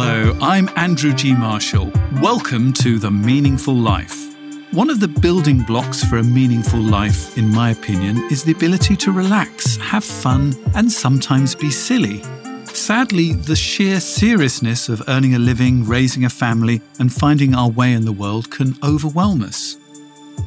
[0.00, 1.34] Hello, I'm Andrew G.
[1.34, 1.90] Marshall.
[2.22, 4.32] Welcome to The Meaningful Life.
[4.72, 8.94] One of the building blocks for a meaningful life, in my opinion, is the ability
[8.94, 12.22] to relax, have fun, and sometimes be silly.
[12.66, 17.92] Sadly, the sheer seriousness of earning a living, raising a family, and finding our way
[17.92, 19.78] in the world can overwhelm us.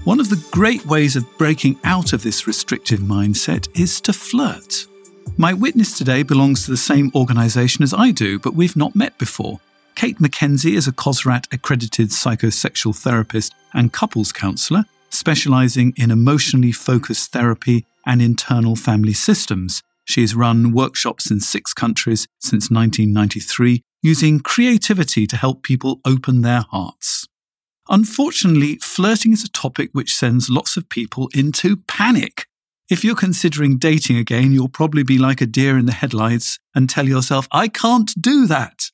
[0.06, 4.88] One of the great ways of breaking out of this restrictive mindset is to flirt.
[5.38, 9.18] My witness today belongs to the same organisation as I do, but we've not met
[9.18, 9.60] before.
[9.96, 17.32] Cate Mackenzie is a COSRT accredited psychosexual therapist and couples counsellor, specialising in emotionally focused
[17.32, 19.82] therapy and internal family systems.
[20.06, 26.42] She has run workshops in six countries since 1993, using creativity to help people open
[26.42, 27.28] their hearts.
[27.90, 32.46] Unfortunately, flirting is a topic which sends lots of people into panic.
[32.92, 36.90] If you're considering dating again, you'll probably be like a deer in the headlights and
[36.90, 38.90] tell yourself, I can't do that.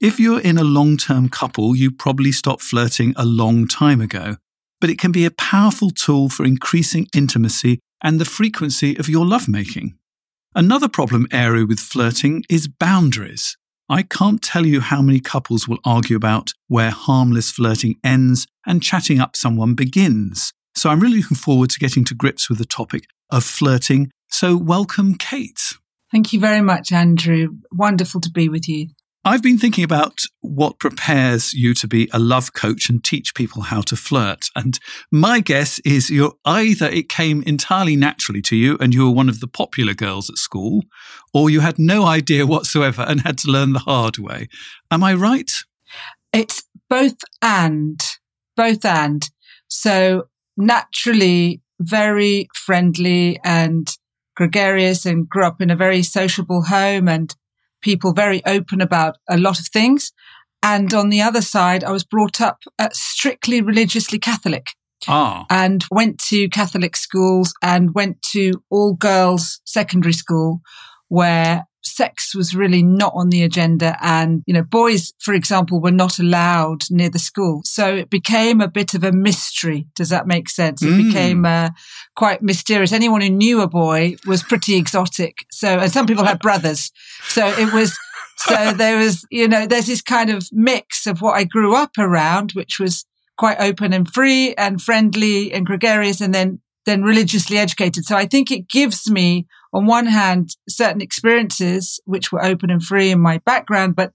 [0.00, 4.36] If you're in a long term couple, you probably stopped flirting a long time ago,
[4.80, 9.26] but it can be a powerful tool for increasing intimacy and the frequency of your
[9.26, 9.98] lovemaking.
[10.54, 13.56] Another problem area with flirting is boundaries.
[13.88, 18.80] I can't tell you how many couples will argue about where harmless flirting ends and
[18.80, 20.52] chatting up someone begins.
[20.76, 24.10] So I'm really looking forward to getting to grips with the topic of flirting.
[24.28, 25.74] So, welcome, Cate.
[26.10, 27.56] Thank you very much, Andrew.
[27.72, 28.88] Wonderful to be with you.
[29.22, 33.62] I've been thinking about what prepares you to be a love coach and teach people
[33.62, 34.46] how to flirt.
[34.56, 34.78] And
[35.12, 39.28] my guess is you're either it came entirely naturally to you and you were one
[39.28, 40.84] of the popular girls at school,
[41.34, 44.48] or you had no idea whatsoever and had to learn the hard way.
[44.90, 45.50] Am I right?
[46.32, 48.00] It's both and,
[48.56, 49.28] both and.
[49.68, 53.96] So naturally, very friendly and
[54.36, 57.34] gregarious and grew up in a very sociable home and
[57.82, 60.12] people very open about a lot of things.
[60.62, 62.58] And on the other side, I was brought up
[62.92, 64.68] strictly religiously Catholic.
[65.08, 65.46] Ah.
[65.48, 70.60] And went to Catholic schools and went to all girls secondary school
[71.08, 73.96] where sex was really not on the agenda.
[74.00, 77.62] And, you know, boys, for example, were not allowed near the school.
[77.64, 79.86] So it became a bit of a mystery.
[79.94, 80.82] Does that make sense?
[80.82, 81.06] It mm.
[81.06, 81.70] became uh,
[82.16, 82.92] quite mysterious.
[82.92, 85.38] Anyone who knew a boy was pretty exotic.
[85.50, 86.90] So, and some people had brothers.
[87.28, 87.96] So it was,
[88.38, 91.92] so there was, you know, there's this kind of mix of what I grew up
[91.98, 93.04] around, which was
[93.36, 98.04] quite open and free and friendly and gregarious and then then religiously educated.
[98.04, 102.82] So I think it gives me on one hand, certain experiences which were open and
[102.82, 104.12] free in my background, but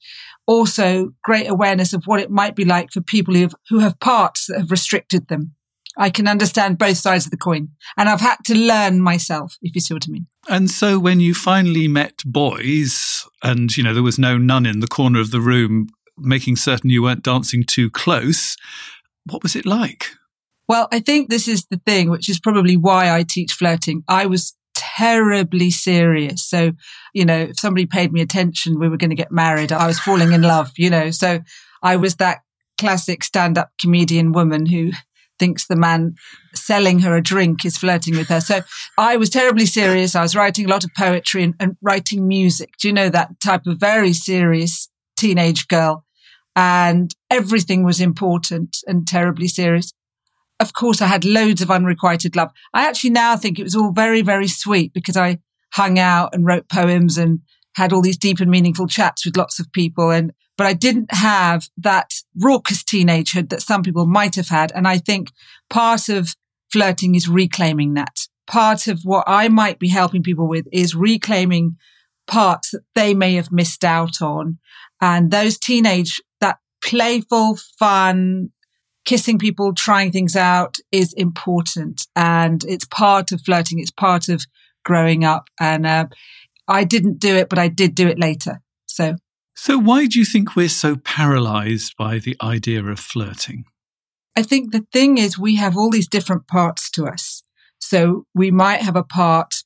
[0.47, 3.99] also great awareness of what it might be like for people who have, who have
[3.99, 5.53] parts that have restricted them.
[5.97, 9.75] I can understand both sides of the coin and I've had to learn myself, if
[9.75, 10.27] you see what I mean.
[10.49, 14.81] And so when you finally met boys and, you know, there was no nun in
[14.81, 15.87] the corner of the room
[16.17, 18.57] making certain you weren't dancing too close,
[19.25, 20.07] what was it like?
[20.67, 24.03] Well, I think this is the thing, which is probably why I teach flirting.
[24.07, 26.47] I was terribly serious.
[26.47, 26.73] So,
[27.13, 29.71] you know, if somebody paid me attention, we were going to get married.
[29.71, 31.11] I was falling in love, you know.
[31.11, 31.39] So
[31.81, 32.39] I was that
[32.77, 34.91] classic stand up comedian woman who
[35.39, 36.15] thinks the man
[36.53, 38.39] selling her a drink is flirting with her.
[38.39, 38.61] So
[38.97, 40.15] I was terribly serious.
[40.15, 42.71] I was writing a lot of poetry and, and writing music.
[42.79, 46.05] Do you know that type of very serious teenage girl?
[46.55, 49.91] And everything was important and terribly serious
[50.59, 52.51] of course, I had loads of unrequited love.
[52.73, 55.39] I actually now think it was all very, very sweet because I
[55.73, 57.39] hung out and wrote poems and
[57.75, 60.11] had all these deep and meaningful chats with lots of people.
[60.11, 62.11] And, but I didn't have that
[62.41, 64.71] raucous teenagehood that some people might have had.
[64.73, 65.31] And I think
[65.69, 66.35] part of
[66.71, 68.27] flirting is reclaiming that.
[68.47, 71.75] Part of what I might be helping people with is reclaiming
[72.27, 74.59] parts that they may have missed out on.
[75.01, 78.51] And those teenage, that playful, fun,
[79.05, 82.07] kissing people, trying things out is important.
[82.15, 83.79] And it's part of flirting.
[83.79, 84.45] It's part of
[84.83, 85.47] growing up.
[85.59, 86.07] And uh,
[86.67, 88.61] I didn't do it, but I did do it later.
[88.85, 89.15] So.
[89.55, 93.65] So why do you think we're so paralyzed by the idea of flirting?
[94.35, 97.43] I think the thing is we have all these different parts to us.
[97.79, 99.63] So we might have a part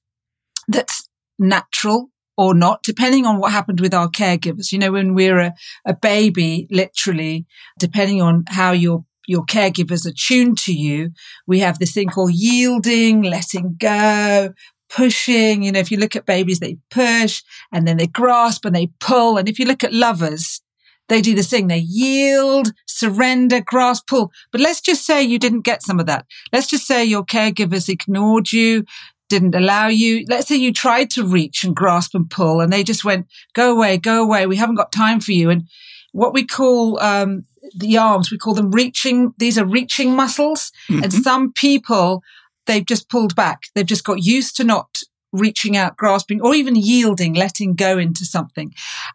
[0.68, 1.10] that's
[1.40, 4.72] natural or not, depending on what happened with our caregivers.
[4.72, 5.54] You know, when we're a,
[5.86, 7.46] a baby, literally,
[7.80, 11.12] depending on how your your caregivers are tuned to you,
[11.46, 14.54] we have this thing called yielding, letting go,
[14.90, 15.62] pushing.
[15.62, 18.88] You know, if you look at babies, they push and then they grasp and they
[19.00, 19.38] pull.
[19.38, 20.62] And if you look at lovers,
[21.10, 21.68] they do the thing.
[21.68, 24.32] They yield, surrender, grasp, pull.
[24.52, 26.26] But let's just say you didn't get some of that.
[26.52, 28.84] Let's just say your caregivers ignored you,
[29.30, 30.26] didn't allow you.
[30.28, 33.72] Let's say you tried to reach and grasp and pull and they just went, go
[33.76, 34.48] away, go away.
[34.48, 35.52] We haven't got time for you.
[35.52, 35.68] And
[36.14, 37.44] what we call, um,
[37.76, 39.34] the arms, we call them reaching.
[39.38, 40.72] These are reaching muscles.
[40.90, 41.04] Mm-hmm.
[41.04, 42.24] And some people,
[42.66, 43.64] they've just pulled back.
[43.76, 44.90] They've just got used to not
[45.32, 48.74] reaching out, grasping, or even yielding, letting go into something.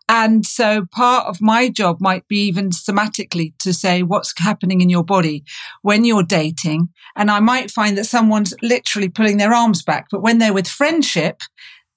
[0.08, 4.88] And so part of my job might be even somatically to say what's happening in
[4.88, 5.44] your body
[5.82, 6.88] when you're dating.
[7.16, 10.68] And I might find that someone's literally pulling their arms back, but when they're with
[10.68, 11.40] friendship,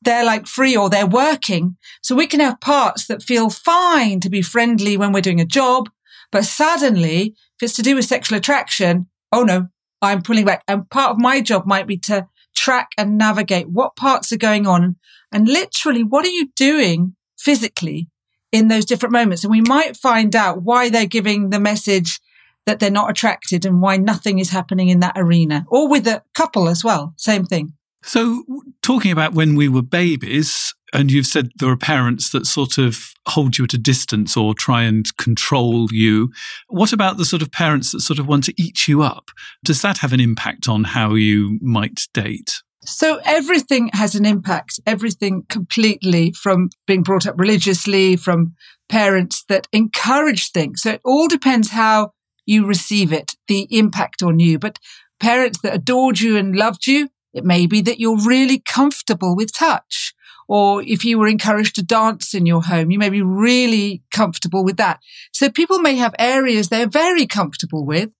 [0.02, 1.76] they're like free or they're working.
[2.02, 5.46] So we can have parts that feel fine to be friendly when we're doing a
[5.46, 5.90] job.
[6.32, 9.68] But suddenly, if it's to do with sexual attraction, oh no,
[10.02, 10.64] I'm pulling back.
[10.68, 14.68] And part of my job might be to track and navigate what parts are going
[14.68, 14.96] on
[15.32, 18.10] and literally what are you doing physically
[18.52, 19.44] in those different moments.
[19.44, 22.20] And we might find out why they're giving the message
[22.66, 26.24] that they're not attracted and why nothing is happening in that arena or with a
[26.36, 27.14] couple as well.
[27.18, 27.74] Same thing.
[28.04, 28.44] So,
[28.82, 33.12] talking about when we were babies, and you've said there are parents that sort of
[33.28, 36.32] hold you at a distance or try and control you.
[36.70, 39.30] What about the sort of parents that sort of want to eat you up?
[39.64, 42.62] Does that have an impact on how you might date?
[42.84, 48.56] So everything has an impact, everything completely from being brought up religiously, from
[48.88, 50.84] parents that encourage things.
[50.84, 52.12] So it all depends how
[52.46, 54.58] you receive it, the impact on you.
[54.58, 54.80] But
[55.20, 59.54] parents that adored you and loved you, it may be that you're really comfortable with
[59.54, 60.14] touch.
[60.48, 64.64] Or if you were encouraged to dance in your home, you may be really comfortable
[64.64, 65.00] with that.
[65.34, 68.12] So people may have areas they're very comfortable with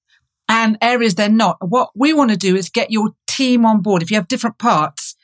[0.50, 1.58] and areas they're not.
[1.62, 4.02] What we want to do is get your team on board.
[4.02, 5.16] If you have different parts,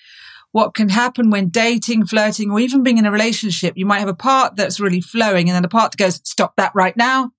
[0.54, 4.08] what can happen when dating, flirting, or even being in a relationship, you might have
[4.08, 7.32] a part that's really flowing and then a part that goes, stop that right now.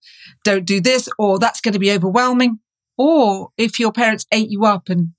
[0.44, 2.58] Don't do this, or that's going to be overwhelming.
[2.98, 5.12] Or if your parents ate you up and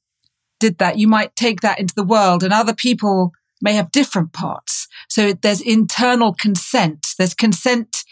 [0.59, 3.31] did that, you might take that into the world and other people
[3.65, 4.87] may have different parts.
[5.09, 7.07] So there's internal consent.
[7.17, 8.05] There's consent,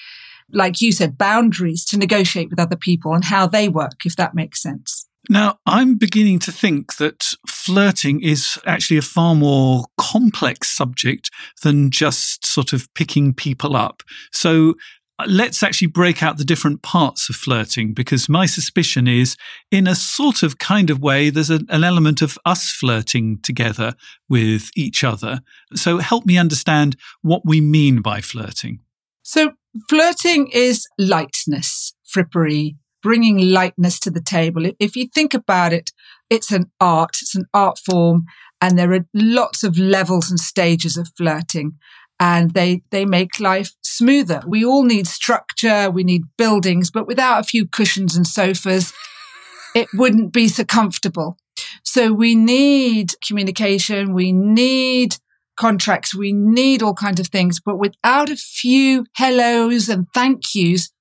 [0.52, 4.36] like you said, boundaries to negotiate with other people and how they work, if that
[4.36, 5.08] makes sense.
[5.30, 11.30] Now, I'm beginning to think that flirting is actually a far more complex subject
[11.62, 14.04] than just sort of picking people up.
[14.34, 14.74] So
[15.20, 19.38] Uh, let's actually break out the different parts of flirting because my suspicion is,
[19.70, 23.94] in a sort of kind of way, there's a, an element of us flirting together
[24.28, 25.42] with each other.
[25.76, 28.80] So help me understand what we mean by flirting.
[29.22, 29.54] So,
[29.90, 34.66] flirting is lightness, frippery, bringing lightness to the table.
[34.80, 35.92] If you think about it,
[36.30, 38.26] it's an art, it's an art form,
[38.60, 41.74] and there are lots of levels and stages of flirting
[42.20, 44.42] and they, they make life smoother.
[44.48, 45.90] We all need structure.
[45.92, 48.94] We need buildings, but without a few cushions and sofas,
[49.76, 51.38] it wouldn't be so comfortable.
[51.84, 54.14] So we need communication.
[54.14, 55.18] We need
[55.58, 56.16] contracts.
[56.16, 60.92] We need all kinds of things, but without a few hellos and thank yous,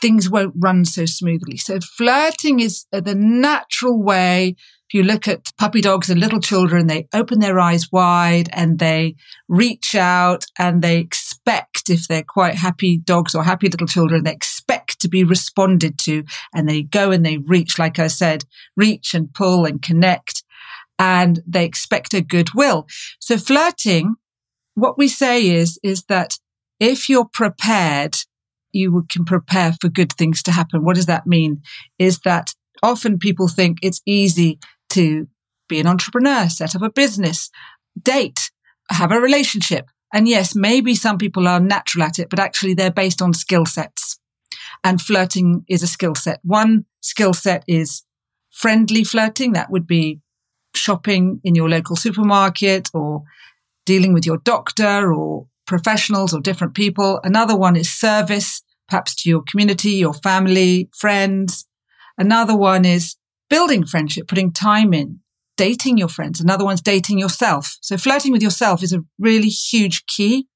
[0.00, 1.56] things won't run so smoothly.
[1.56, 4.56] So flirting is the natural way
[4.88, 8.78] if you look at puppy dogs and little children, they open their eyes wide and
[8.78, 9.16] they
[9.48, 14.32] reach out and they expect, if they're quite happy dogs or happy little children, they
[14.32, 16.22] expect to be responded to
[16.54, 18.44] and they go and they reach, like I said,
[18.76, 20.44] reach and pull and connect
[21.00, 22.86] and they expect a goodwill.
[23.18, 24.14] So flirting,
[24.74, 26.38] what we say is, is that
[26.78, 28.18] if you're prepared,
[28.70, 30.84] you can prepare for good things to happen.
[30.84, 31.62] What does that mean?
[31.98, 34.58] Is that often people think it's easy
[34.96, 35.28] to
[35.68, 37.50] be an entrepreneur, set up a business,
[38.00, 38.50] date,
[38.90, 39.90] have a relationship.
[40.12, 43.66] And yes, maybe some people are natural at it, but actually they're based on skill
[43.66, 44.18] sets.
[44.82, 46.40] And flirting is a skill set.
[46.42, 48.04] One skill set is
[48.50, 49.52] friendly flirting.
[49.52, 50.20] That would be
[50.74, 53.22] shopping in your local supermarket or
[53.84, 57.20] dealing with your doctor or professionals or different people.
[57.24, 61.66] Another one is service, perhaps to your community, your family, friends.
[62.16, 63.16] Another one is
[63.48, 65.20] building friendship, putting time in,
[65.56, 66.40] dating your friends.
[66.40, 67.76] Another one's dating yourself.
[67.80, 70.48] So flirting with yourself is a really huge key.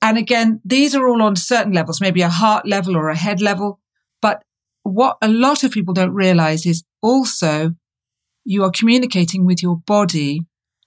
[0.00, 3.40] And again, these are all on certain levels, maybe a heart level or a head
[3.40, 3.80] level.
[4.22, 4.42] But
[4.82, 7.74] what a lot of people don't realize is also
[8.44, 10.42] you are communicating with your body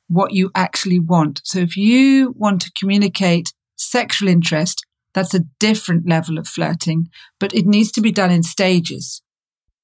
[0.08, 1.42] what you actually want.
[1.44, 7.08] So if you want to communicate sexual interest, that's a different level of flirting,
[7.40, 9.22] but it needs to be done in stages.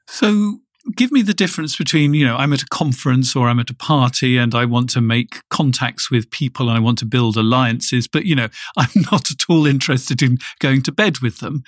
[0.08, 0.60] So
[0.96, 3.76] give me the difference between, you know, I'm at a conference or I'm at a
[3.76, 8.08] party and I want to make contacts with people and I want to build alliances,
[8.08, 11.64] but, you know, I'm not at all interested in going to bed with them.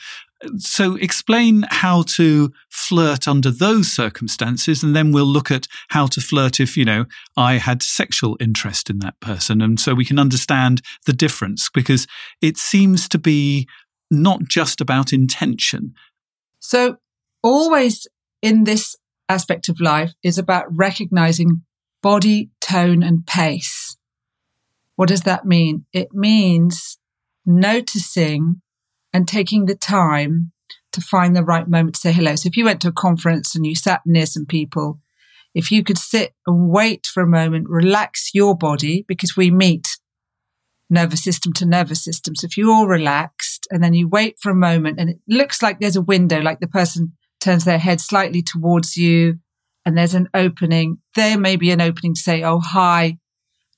[0.58, 6.22] So explain how to flirt under those circumstances, and then we'll look at how to
[6.22, 9.62] flirt if, you know, I had sexual interest in that person.
[9.62, 12.08] And so we can understand the difference because
[12.42, 13.68] it seems to be
[14.10, 15.94] not just about intention.
[16.62, 16.98] So
[17.44, 18.08] always
[18.42, 18.96] in this
[19.30, 21.62] aspect of life is about recognizing
[22.02, 23.98] body, tone, and pace.
[24.96, 25.86] What does that mean?
[25.94, 26.98] It means
[27.46, 28.62] noticing
[29.14, 30.52] and taking the time
[30.92, 32.36] to find the right moment to say hello.
[32.36, 35.00] So if you went to a conference and you sat near some people,
[35.54, 39.88] if you could sit and wait for a moment, relax your body because we meet
[40.90, 42.36] nervous system to nervous system.
[42.36, 45.62] So if you're all relaxed and then you wait for a moment and it looks
[45.62, 49.40] like there's a window, like the person turns their head slightly towards you
[49.86, 50.98] and there's an opening.
[51.16, 53.18] There may be an opening to say, Oh, hi.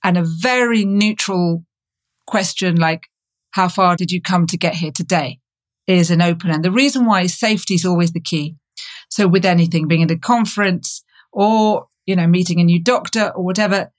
[0.04, 1.64] And a very neutral
[2.28, 3.04] question like,
[3.52, 5.40] how far did you come to get here today
[5.88, 6.52] is an open.
[6.52, 8.56] And the reason why is safety is always the key.
[9.10, 13.44] So with anything, being at a conference or, you know, meeting a new doctor or
[13.44, 13.92] whatever,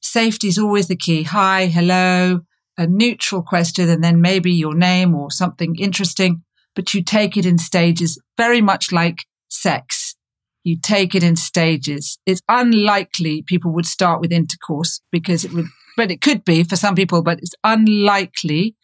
[0.00, 1.22] safety is always the key.
[1.24, 2.40] Hi, hello,
[2.76, 6.44] a neutral question, and then maybe your name or something interesting
[6.78, 10.14] but you take it in stages, very much like sex.
[10.62, 12.20] You take it in stages.
[12.24, 15.64] It's unlikely people would start with intercourse because it would,
[15.96, 18.76] but it could be for some people, but it's unlikely.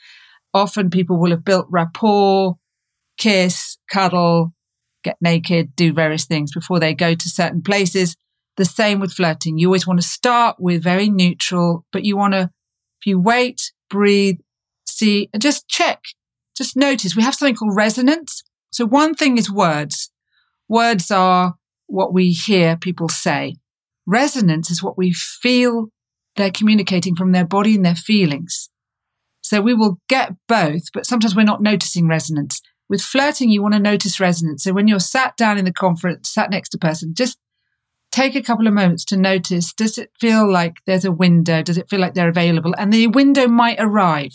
[0.53, 2.57] Often people will have built rapport,
[3.17, 4.53] kiss, cuddle,
[5.05, 8.17] get naked, do various things before they go to certain places.
[8.57, 9.57] The same with flirting.
[9.57, 12.51] You always want to start with very neutral, but you want to,
[13.01, 14.39] if you wait, breathe,
[14.85, 16.01] see, and just check
[16.57, 18.43] just notice we have something called resonance.
[18.71, 20.11] So one thing is words.
[20.69, 21.55] Words are
[21.87, 23.57] what we hear people say.
[24.07, 25.89] Resonance is what we feel
[26.37, 28.71] they're communicating from their body and their feelings.
[29.41, 32.61] So we will get both, but sometimes we're not noticing resonance.
[32.89, 34.65] With flirting, you want to notice resonance.
[34.65, 37.39] So when you're sat down in the conference, sat next to a person, just
[38.11, 41.63] take a couple of moments to notice, does it feel like there's a window?
[41.63, 42.75] Does it feel like they're available?
[42.79, 44.33] And the window might arrive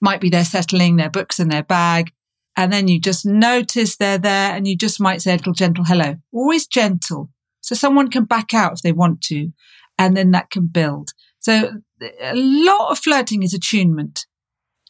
[0.00, 2.12] might be they're settling their books in their bag.
[2.56, 5.84] And then you just notice they're there and you just might say a little gentle
[5.84, 7.30] hello, always gentle.
[7.60, 9.50] So someone can back out if they want to,
[9.98, 11.10] and then that can build.
[11.38, 11.80] So
[12.20, 14.26] a lot of flirting is attunement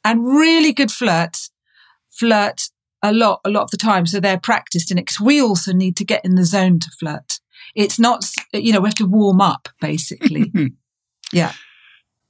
[0.04, 1.50] and really good flirts
[2.10, 2.62] flirt
[3.02, 4.06] a lot, a lot of the time.
[4.06, 6.90] So they're practiced in it because we also need to get in the zone to
[6.98, 7.40] flirt.
[7.74, 10.52] It's not, you know, we have to warm up basically.
[11.32, 11.52] yeah.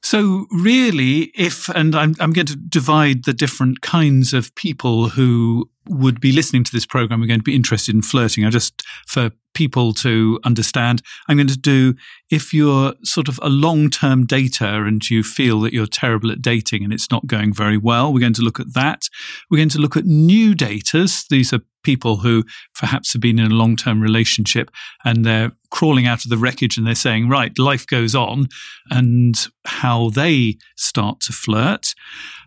[0.02, 5.70] So, really, if, and I'm, I'm going to divide the different kinds of people who
[5.90, 8.44] would be listening to this program are going to be interested in flirting.
[8.44, 11.94] I just, for people to understand, I'm going to do
[12.30, 16.40] if you're sort of a long term dater and you feel that you're terrible at
[16.40, 19.08] dating and it's not going very well, we're going to look at that.
[19.50, 21.26] We're going to look at new daters.
[21.28, 22.44] These are people who
[22.78, 24.70] perhaps have been in a long term relationship
[25.04, 28.48] and they're crawling out of the wreckage and they're saying, right, life goes on,
[28.90, 31.94] and how they start to flirt.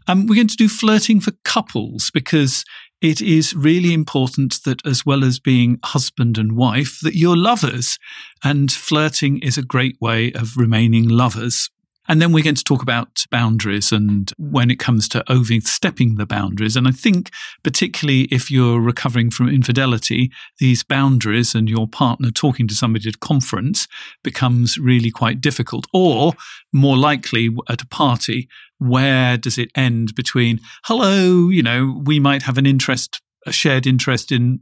[0.07, 2.65] Um, we're going to do flirting for couples because
[3.03, 7.99] it is really important that as well as being husband and wife, that you're lovers.
[8.45, 11.69] And flirting is a great way of remaining lovers.
[12.07, 16.25] And then we're going to talk about boundaries and when it comes to overstepping the
[16.25, 16.77] boundaries.
[16.77, 17.29] And I think,
[17.61, 23.15] particularly if you're recovering from infidelity, these boundaries and your partner talking to somebody at
[23.15, 23.87] a conference
[24.23, 25.87] becomes really quite difficult.
[25.93, 26.33] Or
[26.71, 28.47] more likely at a party,
[28.83, 33.87] where does it end between, hello, you know, we might have an interest, a shared
[33.87, 34.59] interest in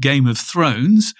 [0.00, 1.14] Game of Thrones,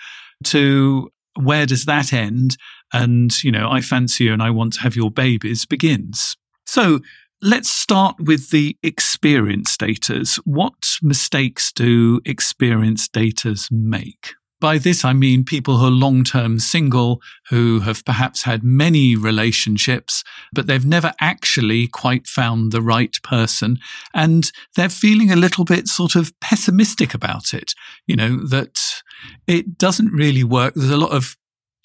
[0.45, 2.57] to where does that end?
[2.92, 6.37] And, you know, I fancy you and I want to have your babies begins.
[6.66, 7.00] So
[7.40, 10.37] let's start with the experienced daters.
[10.45, 14.35] What mistakes do experienced daters make?
[14.61, 19.17] By this, I mean people who are long term single, who have perhaps had many
[19.17, 23.79] relationships, but they've never actually quite found the right person.
[24.14, 27.75] And they're feeling a little bit sort of pessimistic about it,
[28.07, 29.02] you know, that
[29.47, 30.75] it doesn't really work.
[30.75, 31.37] There's a lot of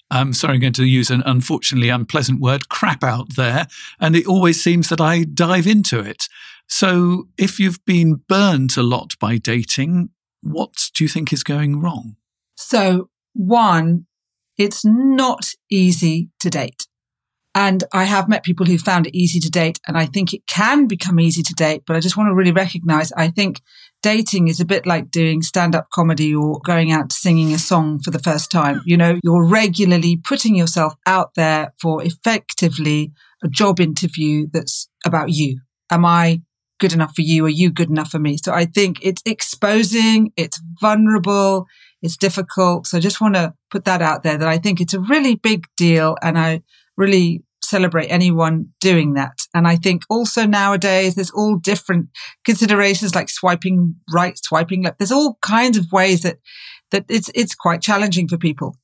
[0.08, 3.66] I'm sorry, I'm going to use an unfortunately unpleasant word, crap out there.
[3.98, 6.28] And it always seems that I dive into it.
[6.68, 10.10] So if you've been burnt a lot by dating,
[10.42, 12.16] what do you think is going wrong?
[12.56, 14.06] So, one,
[14.58, 16.86] it's not easy to date.
[17.54, 19.80] And I have met people who found it easy to date.
[19.88, 21.84] And I think it can become easy to date.
[21.86, 23.62] But I just want to really recognize, I think
[24.02, 27.98] dating is a bit like doing stand up comedy or going out singing a song
[27.98, 28.82] for the first time.
[28.84, 35.30] You know, you're regularly putting yourself out there for effectively a job interview that's about
[35.30, 35.60] you.
[35.90, 36.42] Am I
[36.78, 37.46] good enough for you?
[37.46, 38.36] Are you good enough for me?
[38.36, 41.66] So I think it's exposing, it's vulnerable,
[42.06, 42.86] it's difficult.
[42.86, 45.34] So I just want to put that out there that I think it's a really
[45.34, 46.62] big deal and I
[46.96, 49.38] really celebrate anyone doing that.
[49.52, 52.08] And I think also nowadays there's all different
[52.44, 54.98] considerations like swiping right, swiping left.
[54.98, 56.38] There's all kinds of ways that,
[56.92, 58.76] that it's, it's quite challenging for people.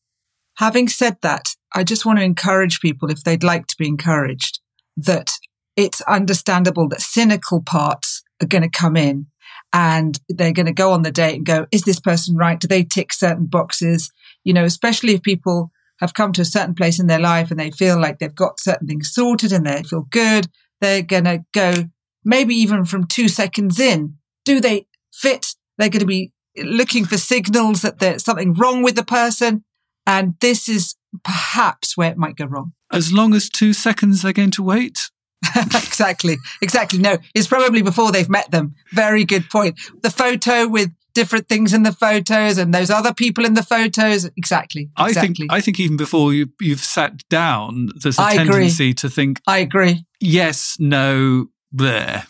[0.56, 4.60] Having said that, I just want to encourage people if they'd like to be encouraged
[4.96, 5.30] that
[5.76, 9.28] it's understandable that cynical parts are going to come in
[9.72, 12.60] and they're going to go on the date and go, is this person right?
[12.60, 14.12] Do they tick certain boxes?
[14.44, 17.58] You know, especially if people have come to a certain place in their life and
[17.58, 20.48] they feel like they've got certain things sorted and they feel good.
[20.80, 21.84] They're going to go
[22.24, 24.16] maybe even from two seconds in.
[24.44, 25.54] Do they fit?
[25.78, 29.64] They're going to be looking for signals that there's something wrong with the person.
[30.06, 32.72] And this is perhaps where it might go wrong.
[32.92, 34.98] As long as two seconds they're going to wait?
[35.56, 36.36] exactly.
[36.60, 36.98] Exactly.
[36.98, 38.74] No, it's probably before they've met them.
[38.92, 39.78] Very good point.
[40.02, 44.28] The photo with different things in the photos and those other people in the photos.
[44.36, 44.90] Exactly.
[44.96, 48.94] I think I think even before you, you've sat down, there's a I tendency agree.
[48.94, 49.40] to think.
[49.46, 50.04] I agree.
[50.20, 52.26] Yes, no, there.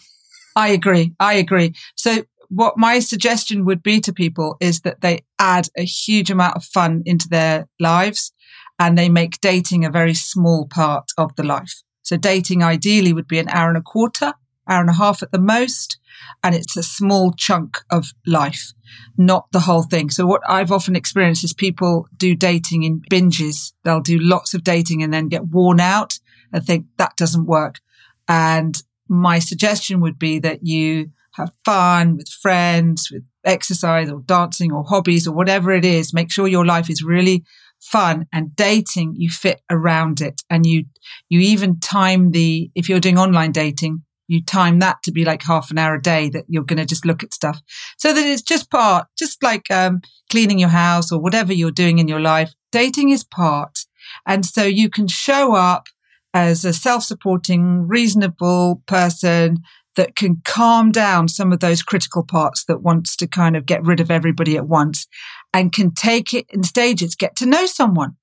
[0.56, 1.14] I agree.
[1.18, 1.74] I agree.
[1.96, 6.56] So what my suggestion would be to people is that they add a huge amount
[6.56, 8.32] of fun into their lives
[8.78, 11.82] and they make dating a very small part of the life.
[12.02, 14.34] So dating ideally would be an hour and a quarter,
[14.68, 15.98] hour and a half at the most.
[16.44, 18.72] And it's a small chunk of life,
[19.16, 20.10] not the whole thing.
[20.10, 23.72] So what I've often experienced is people do dating in binges.
[23.84, 26.18] They'll do lots of dating and then get worn out
[26.52, 27.80] and think that doesn't work.
[28.28, 34.72] And my suggestion would be that you have fun with friends, with exercise or dancing
[34.72, 36.12] or hobbies or whatever it is.
[36.12, 37.44] Make sure your life is really
[37.82, 40.42] fun and dating you fit around it.
[40.48, 40.84] And you
[41.28, 45.42] you even time the if you're doing online dating you time that to be like
[45.42, 47.60] half an hour a day that you're going to just look at stuff.
[47.98, 51.98] So that it's just part just like um, cleaning your house or whatever you're doing
[51.98, 53.80] in your life dating is part.
[54.26, 55.86] And so you can show up
[56.34, 59.62] as a self-supporting reasonable person
[59.96, 63.84] that can calm down some of those critical parts that wants to kind of get
[63.84, 65.06] rid of everybody at once
[65.52, 68.16] and can take it in stages, get to know someone.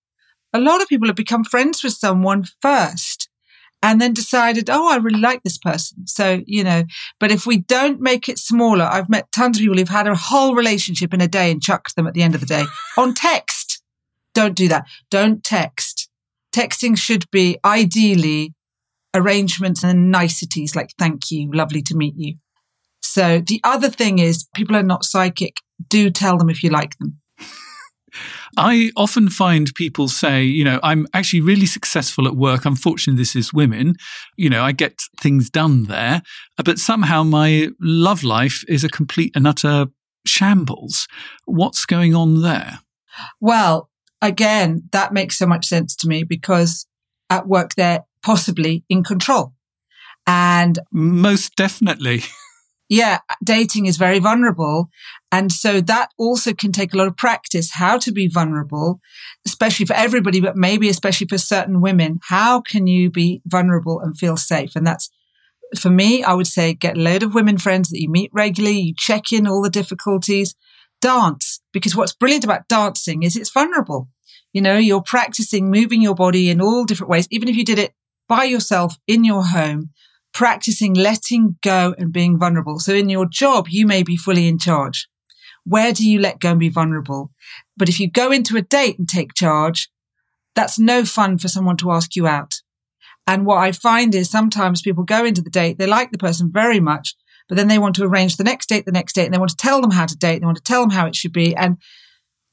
[0.53, 3.29] A lot of people have become friends with someone first
[3.81, 6.05] and then decided, oh, I really like this person.
[6.07, 6.83] So, you know,
[7.19, 10.15] but if we don't make it smaller, I've met tons of people who've had a
[10.15, 12.63] whole relationship in a day and chucked them at the end of the day
[12.97, 13.81] on text.
[14.33, 14.85] Don't do that.
[15.09, 16.09] Don't text.
[16.53, 18.53] Texting should be ideally
[19.15, 22.35] arrangements and niceties like thank you, lovely to meet you.
[23.01, 25.57] So the other thing is people are not psychic.
[25.87, 27.18] Do tell them if you like them.
[28.57, 32.65] I often find people say, you know, I'm actually really successful at work.
[32.65, 33.95] Unfortunately, this is women.
[34.37, 36.21] You know, I get things done there,
[36.57, 39.87] uh, but somehow my love life is a complete and utter
[40.25, 41.07] shambles.
[41.45, 42.79] What's going on there?
[43.39, 43.89] Well,
[44.21, 46.87] again, that makes so much sense to me because
[47.29, 49.53] at work they're possibly in control.
[50.27, 52.23] And most definitely.
[52.89, 54.89] yeah, dating is very vulnerable.
[55.31, 58.99] And so that also can take a lot of practice, how to be vulnerable,
[59.45, 62.19] especially for everybody, but maybe especially for certain women.
[62.23, 64.75] How can you be vulnerable and feel safe?
[64.75, 65.11] And that's
[65.77, 68.79] for me, I would say get a load of women friends that you meet regularly,
[68.79, 70.55] you check in all the difficulties,
[70.99, 74.07] dance, because what's brilliant about dancing is it's vulnerable.
[74.51, 77.27] You know, you're practicing moving your body in all different ways.
[77.29, 77.93] Even if you did it
[78.27, 79.91] by yourself in your home,
[80.39, 82.79] practicing letting go and being vulnerable.
[82.79, 85.09] So in your job, you may be fully in charge.
[85.65, 87.33] Where do you let go and be vulnerable?
[87.75, 89.89] But if you go into a date and take charge,
[90.55, 92.53] that's no fun for someone to ask you out.
[93.27, 96.49] And what I find is sometimes people go into the date, they like the person
[96.49, 97.17] very much,
[97.49, 99.51] but then they want to arrange the next date, the next date, and they want
[99.51, 100.39] to tell them how to date.
[100.39, 101.53] They want to tell them how it should be.
[101.53, 101.79] And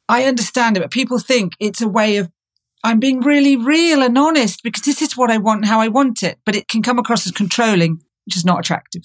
[0.09, 2.33] I understand it, but people think it's a way of
[2.87, 5.89] I'm being really real and honest because this is what I want and how I
[5.89, 6.39] want it.
[6.47, 9.03] But it can come across as controlling, which is not attractive.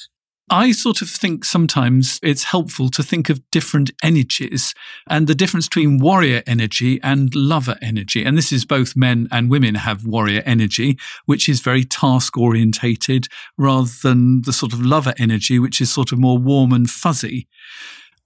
[0.52, 4.76] I sort of think sometimes it's helpful to think of different energies
[5.10, 8.24] and the difference between warrior energy and lover energy.
[8.24, 13.30] And this is both men and women have warrior energy, which is very task orientated
[13.58, 17.48] rather than the sort of lover energy, which is sort of more warm and fuzzy.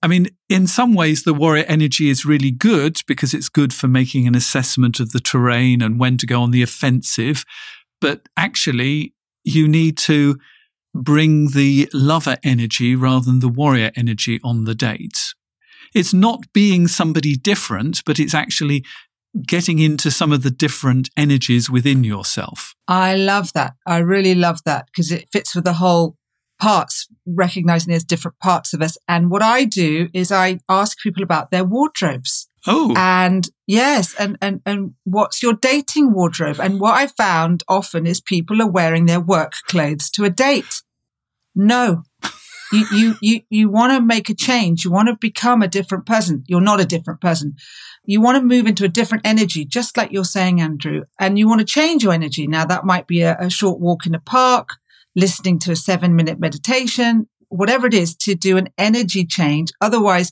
[0.06, 3.88] I mean, in some ways, the warrior energy is really good because it's good for
[3.88, 7.44] making an assessment of the terrain and when to go on the offensive.
[8.00, 10.38] but actually you need to
[10.94, 15.34] bring the lover energy rather than the warrior energy on the date.
[15.96, 18.86] It's not being somebody different, but it's actually
[19.48, 22.76] getting into some of the different energies within yourself.
[22.88, 23.74] I love that.
[23.88, 26.16] I really love that because it fits with the whole
[26.66, 28.98] parts, recognizing there's different parts of us.
[29.08, 32.50] And what I do is I ask people about their wardrobes.
[32.66, 32.92] Oh.
[32.98, 36.60] And yes, and, and, and what's your dating wardrobe?
[36.60, 40.82] And what I found often is people are wearing their work clothes to a date.
[41.54, 42.02] No.
[42.72, 44.86] you, you, you, you want to make a change.
[44.86, 46.46] You want to become a different person.
[46.48, 47.54] You're not a different person.
[48.06, 51.48] You want to move into a different energy, just like you're saying, Andrew, and you
[51.48, 52.48] want to change your energy.
[52.48, 54.70] Now that might be a, a short walk in a park,
[55.16, 59.72] listening to a seven minute meditation, whatever it is to do an energy change.
[59.82, 60.32] Otherwise,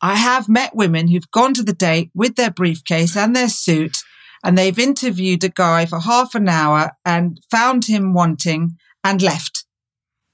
[0.00, 3.98] I have met women who've gone to the date with their briefcase and their suit
[4.42, 9.64] and they've interviewed a guy for half an hour and found him wanting and left.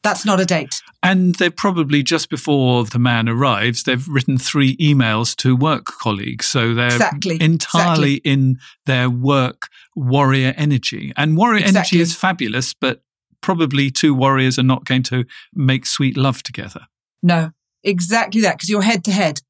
[0.02, 0.80] That's not a date.
[1.02, 6.46] And they've probably just before the man arrives, they've written three emails to work colleagues.
[6.46, 8.32] So they're exactly, entirely exactly.
[8.32, 11.12] in their work warrior energy.
[11.16, 11.98] And warrior Exactly.
[11.98, 13.02] energy is fabulous, but
[13.40, 15.24] probably two warriors are not going to
[15.54, 16.86] make sweet love together.
[17.22, 19.40] No, exactly that, because you're head to head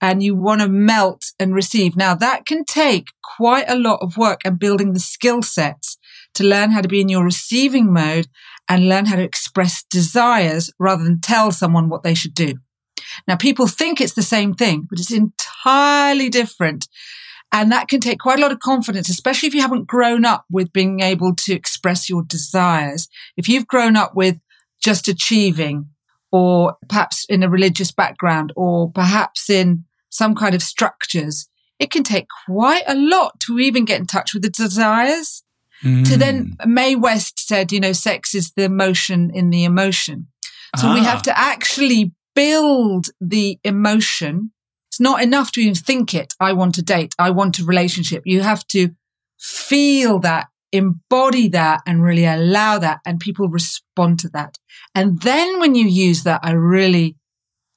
[0.00, 1.96] and you want to melt and receive.
[1.96, 5.98] Now that can take quite a lot of work and building the skill sets
[6.34, 8.28] to learn how to be in your receiving mode
[8.68, 12.54] and learn how to express desires rather than tell someone what they should do.
[13.26, 16.86] Now people think it's the same thing, but it's entirely different.
[17.50, 20.44] And that can take quite a lot of confidence, especially if you haven't grown up
[20.50, 23.08] with being able to express your desires.
[23.36, 24.38] If you've grown up with
[24.82, 25.88] just achieving
[26.30, 32.02] or perhaps in a religious background or perhaps in some kind of structures, it can
[32.02, 35.42] take quite a lot to even get in touch with the desires.
[35.82, 40.26] To then, Mae West said, you know, sex is the emotion in the emotion.
[40.76, 41.04] So we Ah.
[41.04, 44.50] have to actually build the emotion.
[44.98, 46.34] It's not enough to even think it.
[46.40, 47.14] I want a date.
[47.20, 48.24] I want a relationship.
[48.26, 48.90] You have to
[49.38, 52.98] feel that, embody that and really allow that.
[53.06, 54.58] And people respond to that.
[54.96, 57.14] And then when you use that, I really,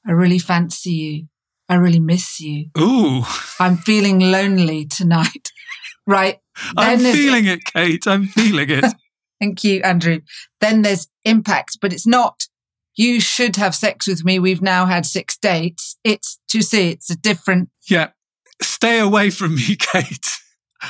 [0.03, 1.27] I really fancy you.
[1.69, 2.69] I really miss you.
[2.79, 3.21] Ooh,
[3.59, 5.51] I'm feeling lonely tonight.
[6.07, 6.39] Right.
[6.75, 8.07] I'm Then feeling it, Cate.
[8.07, 8.85] I'm feeling it.
[9.39, 10.21] Thank you, Andrew.
[10.59, 12.47] Then there's impact, but it's not,
[12.95, 14.39] you should have sex with me.
[14.39, 15.97] We've now had six dates.
[16.03, 18.09] It's, do you see, it's a different, yeah.
[18.61, 20.27] Stay away from me, Cate.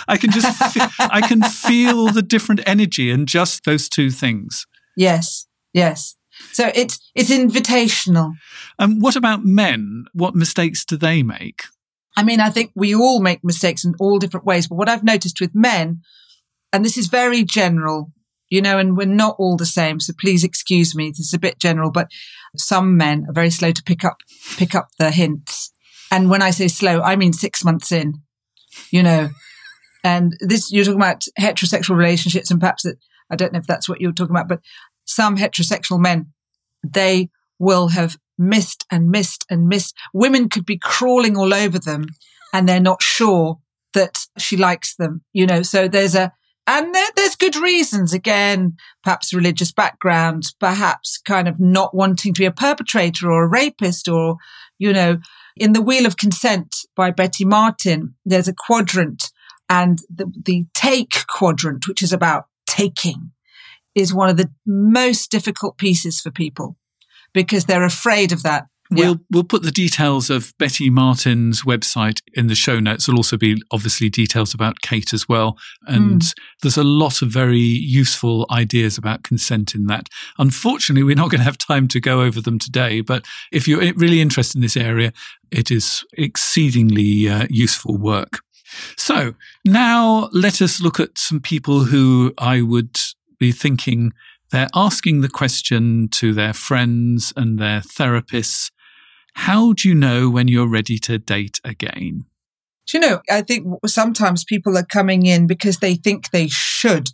[0.07, 4.65] I can just, fe- I can feel the different energy in just those two things.
[4.95, 6.15] yes, yes.
[6.53, 8.33] So it's, it's invitational.
[8.79, 10.05] And what about men?
[10.13, 11.63] What mistakes do they make?
[12.17, 15.03] I mean, I think we all make mistakes in all different ways, but what I've
[15.03, 16.01] noticed with men,
[16.73, 18.11] and this is very general,
[18.51, 19.99] you know, and we're not all the same.
[19.99, 21.09] So please excuse me.
[21.09, 22.11] This is a bit general, but
[22.57, 24.17] some men are very slow to pick up,
[24.57, 25.71] pick up the hints.
[26.11, 28.21] And when I say slow, I mean six months in,
[28.91, 29.29] you know,
[30.03, 32.97] and this, you're talking about heterosexual relationships and perhaps that,
[33.31, 34.59] I don't know if that's what you're talking about, but
[35.05, 36.33] some heterosexual men,
[36.85, 39.95] they will have missed and missed and missed.
[40.13, 42.07] Women could be crawling all over them
[42.51, 43.59] and they're not sure
[43.93, 46.33] that she likes them, you know, so there's a,
[46.67, 48.13] and there, there's good reasons.
[48.13, 53.49] Again, perhaps religious background, perhaps kind of not wanting to be a perpetrator or a
[53.49, 54.37] rapist or,
[54.77, 55.17] you know,
[55.57, 59.31] in the Wheel of Consent by Betty Martin, there's a quadrant
[59.69, 63.31] and the, the take quadrant, which is about taking
[63.95, 66.77] is one of the most difficult pieces for people
[67.33, 68.67] because they're afraid of that.
[68.91, 73.05] We'll we'll put the details of Betty Martin's website in the show notes.
[73.05, 75.57] There'll also be obviously details about Cate as well.
[75.87, 76.21] And
[76.61, 80.09] there's a lot of very useful ideas about consent in that.
[80.37, 82.99] Unfortunately, we're not going to have time to go over them today.
[82.99, 85.13] But if you're really interested in this area,
[85.51, 88.41] it is exceedingly uh, useful work.
[88.97, 92.97] So now let us look at some people who I would
[93.39, 94.11] be thinking
[94.51, 98.69] they're asking the question to their friends and their therapists
[99.33, 102.25] how do you know when you're ready to date again?
[102.87, 107.09] Do you know, I think sometimes people are coming in because they think they should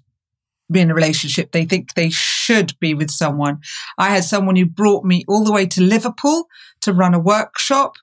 [0.71, 1.51] be in a relationship.
[1.51, 3.59] They think they should be with someone.
[3.97, 6.47] I had someone who brought me all the way to Liverpool
[6.81, 7.95] to run a workshop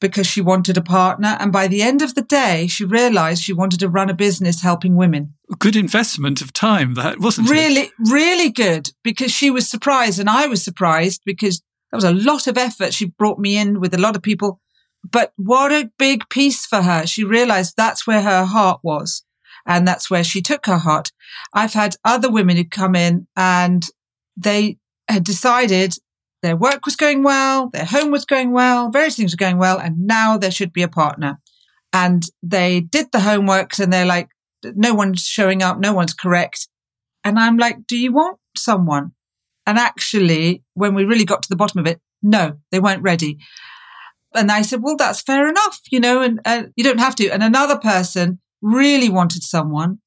[0.00, 1.36] because she wanted a partner.
[1.40, 4.62] And by the end of the day, she realized she wanted to run a business
[4.62, 5.34] helping women.
[5.58, 7.50] Good investment of time, that wasn't it?
[7.50, 11.62] Really, really good because she was surprised and I was surprised because
[11.96, 12.92] that was a lot of effort.
[12.92, 14.60] She brought me in with a lot of people,
[15.10, 17.06] but what a big piece for her.
[17.06, 19.24] She realized that's where her heart was.
[19.64, 21.10] And that's where she took her heart.
[21.52, 23.84] I've had other women who come in and
[24.36, 24.78] they
[25.08, 25.94] had decided
[26.42, 29.78] their work was going well, their home was going well, various things were going well,
[29.78, 31.40] and now there should be a partner.
[31.92, 34.28] And they did the homeworks and they're like,
[34.62, 36.68] no one's showing up, no one's correct.
[37.24, 39.12] And I'm like, do you want someone?
[39.66, 43.38] And actually, when we really got to the bottom of it, no, they weren't ready.
[44.34, 47.28] And I said, well, that's fair enough, you know, and uh, you don't have to.
[47.30, 49.98] And another person really wanted someone.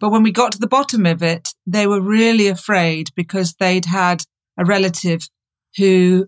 [0.00, 3.86] But when we got to the bottom of it, they were really afraid because they'd
[3.86, 4.24] had
[4.58, 5.28] a relative
[5.76, 6.26] who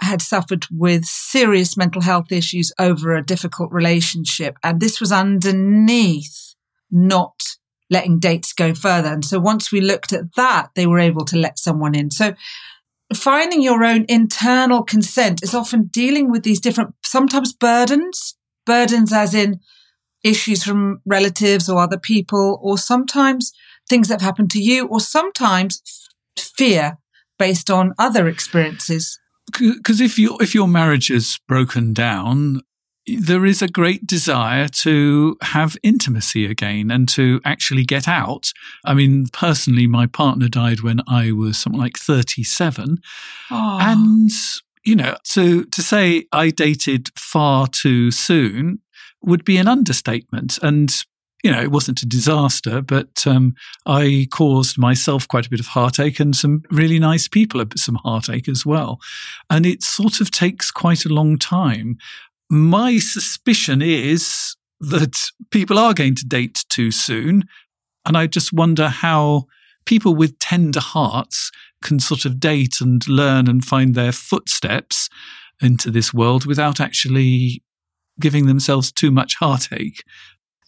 [0.00, 4.56] had suffered with serious mental health issues over a difficult relationship.
[4.62, 6.54] And this was underneath
[6.90, 7.40] not
[7.90, 9.08] letting dates go further.
[9.08, 12.10] And so once we looked at that, they were able to let someone in.
[12.10, 12.34] So
[13.14, 19.34] finding your own internal consent is often dealing with these different, sometimes burdens, burdens as
[19.34, 19.60] in
[20.24, 23.52] issues from relatives or other people, or sometimes
[23.88, 25.80] things that have happened to you, or sometimes
[26.36, 26.98] fear
[27.38, 29.20] based on other experiences.
[29.52, 32.62] Because if your if your marriage is broken down,
[33.06, 38.52] there is a great desire to have intimacy again and to actually get out.
[38.84, 42.98] I mean, personally, my partner died when I was something like 37.
[43.50, 43.78] Oh.
[43.80, 44.30] And,
[44.84, 48.80] you know, to, to say I dated far too soon
[49.22, 50.58] would be an understatement.
[50.62, 50.90] And,
[51.44, 53.54] you know, it wasn't a disaster, but um,
[53.86, 58.48] I caused myself quite a bit of heartache and some really nice people some heartache
[58.48, 58.98] as well.
[59.48, 61.98] And it sort of takes quite a long time
[62.50, 67.44] my suspicion is that people are going to date too soon.
[68.04, 69.46] And I just wonder how
[69.84, 71.50] people with tender hearts
[71.82, 75.08] can sort of date and learn and find their footsteps
[75.60, 77.62] into this world without actually
[78.20, 80.02] giving themselves too much heartache.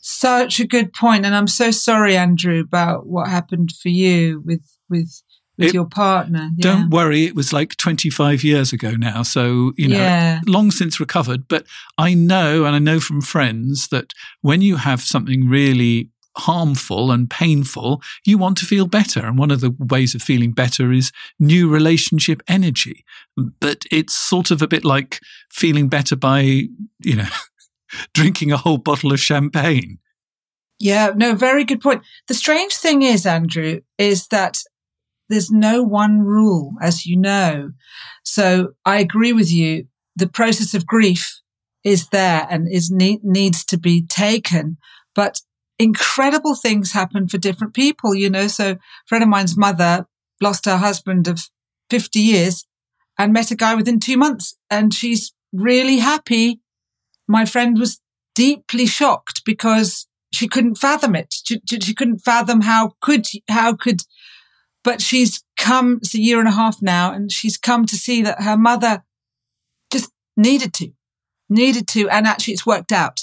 [0.01, 4.65] Such a good point, and I'm so sorry, Andrew, about what happened for you with
[4.89, 5.23] with
[5.59, 6.51] with it, your partner.
[6.57, 6.73] Yeah.
[6.73, 9.23] Don't worry, it was like 25 years ago now.
[9.23, 10.41] So, you know, yeah.
[10.47, 11.49] long since recovered.
[11.49, 11.67] But
[11.99, 17.29] I know, and I know from friends that when you have something really harmful and
[17.29, 19.27] painful, you want to feel better.
[19.27, 23.05] And one of the ways of feeling better is new relationship energy.
[23.37, 27.29] But it's sort of a bit like feeling better by, you know,
[28.15, 29.99] drinking a whole bottle of champagne.
[30.79, 32.03] Yeah, no, very good point.
[32.29, 34.63] The strange thing is, Andrew, is that
[35.29, 37.73] there's no one rule, as you know.
[38.25, 39.87] So I agree with you.
[40.17, 41.41] The process of grief
[41.85, 44.79] is there and is need, needs to be taken,
[45.15, 45.41] but
[45.79, 48.49] incredible things happen for different people, you know.
[48.49, 50.07] So a friend of mine's mother
[50.41, 51.49] lost her husband of
[51.91, 52.67] 50 years
[53.19, 56.61] and met a guy within two months and she's really happy.
[57.27, 58.01] My friend was
[58.35, 61.35] deeply shocked because she couldn't fathom it.
[61.45, 64.03] She, she couldn't fathom how could, how could
[64.85, 68.23] but she's come, it's a year and a half now, and she's come to see
[68.23, 69.05] that her mother
[69.91, 70.91] just needed to,
[71.49, 73.21] needed to, and actually it's worked out.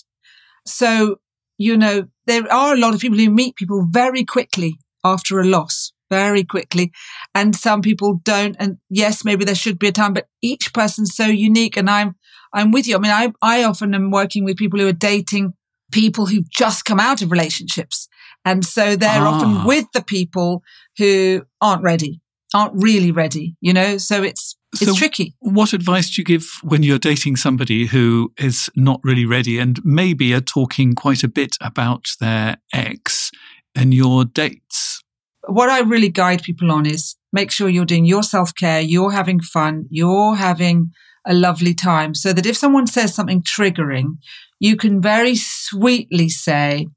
[0.66, 1.18] So,
[1.58, 5.46] you know, there are a lot of people who meet people very quickly after a
[5.46, 6.92] loss, very quickly.
[7.34, 8.56] And some people don't.
[8.60, 11.78] And yes, maybe there should be a time, but each person's so unique.
[11.78, 12.16] And I'm,
[12.54, 12.96] I'm with you.
[12.96, 15.54] I mean, I, I often am working with people who are dating
[15.92, 18.08] people who've just come out of relationships
[18.46, 19.34] and so they're ah.
[19.34, 20.64] often with the people
[20.98, 22.22] who aren't ready,
[22.54, 23.98] aren't really ready, you know?
[23.98, 25.34] So it's, it's so tricky.
[25.40, 29.80] What advice do you give when you're dating somebody who is not really ready and
[29.84, 33.32] maybe are talking quite a bit about their ex
[33.74, 35.02] and your dates?
[35.48, 39.12] What I really guide people on is make sure you're doing your self care, you're
[39.12, 40.92] having fun, you're having
[41.26, 44.18] a lovely time so that if someone says something triggering,
[44.60, 46.88] you can very sweetly say,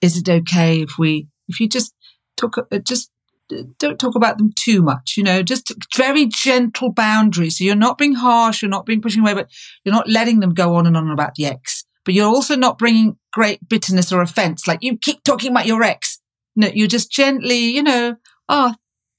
[0.00, 1.94] is it okay if we, if you just
[2.36, 3.10] talk, uh, just
[3.52, 7.58] uh, don't talk about them too much, you know, just very gentle boundaries.
[7.58, 9.50] So you're not being harsh, you're not being pushing away, but
[9.84, 11.84] you're not letting them go on and on about the ex.
[12.04, 14.66] But you're also not bringing great bitterness or offense.
[14.66, 16.20] Like you keep talking about your ex.
[16.56, 18.16] No, you're just gently, you know,
[18.48, 18.74] oh,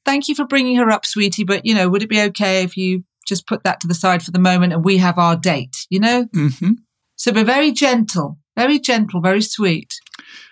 [0.05, 1.43] thank you for bringing her up, sweetie.
[1.43, 4.23] But, you know, would it be okay if you just put that to the side
[4.23, 6.25] for the moment and we have our date, you know?
[6.35, 6.71] Mm-hmm.
[7.15, 9.93] So be very gentle, very gentle, very sweet.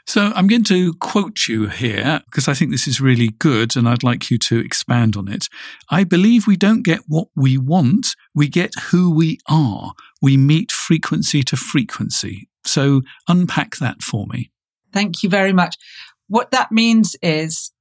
[0.08, 3.89] So I'm going to quote you here because I think this is really good and
[3.89, 5.50] I'd like you to expand on it.
[5.89, 9.91] I believe we don't get what we want, we get who we are.
[10.22, 12.48] We meet frequency to frequency.
[12.63, 14.50] So unpack that for me.
[14.93, 15.76] Thank you very much.
[16.30, 17.74] What that means is,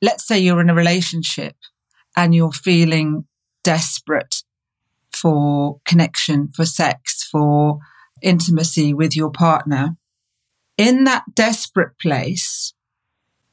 [0.00, 1.54] let's say you're in a relationship
[2.16, 3.26] and you're feeling
[3.62, 4.36] desperate
[5.12, 7.78] for connection, for sex, for
[8.22, 9.98] intimacy with your partner
[10.76, 12.74] in that desperate place,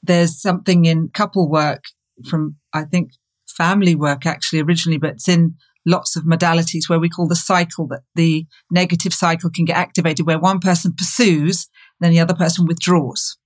[0.02, 1.84] there's something in couple work
[2.30, 3.12] from, I think,
[3.48, 5.56] family work actually originally, but it's in
[5.86, 10.26] lots of modalities where we call the cycle that the negative cycle can get activated
[10.26, 11.68] where one person pursues,
[12.00, 13.38] then the other person withdraws.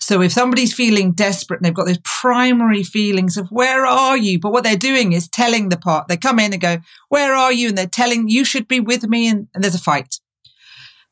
[0.00, 4.38] So if somebody's feeling desperate and they've got those primary feelings of where are you?
[4.38, 7.52] But what they're doing is telling the part, they come in and go, where are
[7.52, 7.68] you?
[7.68, 9.28] And they're telling you should be with me.
[9.28, 10.16] And, and there's a fight.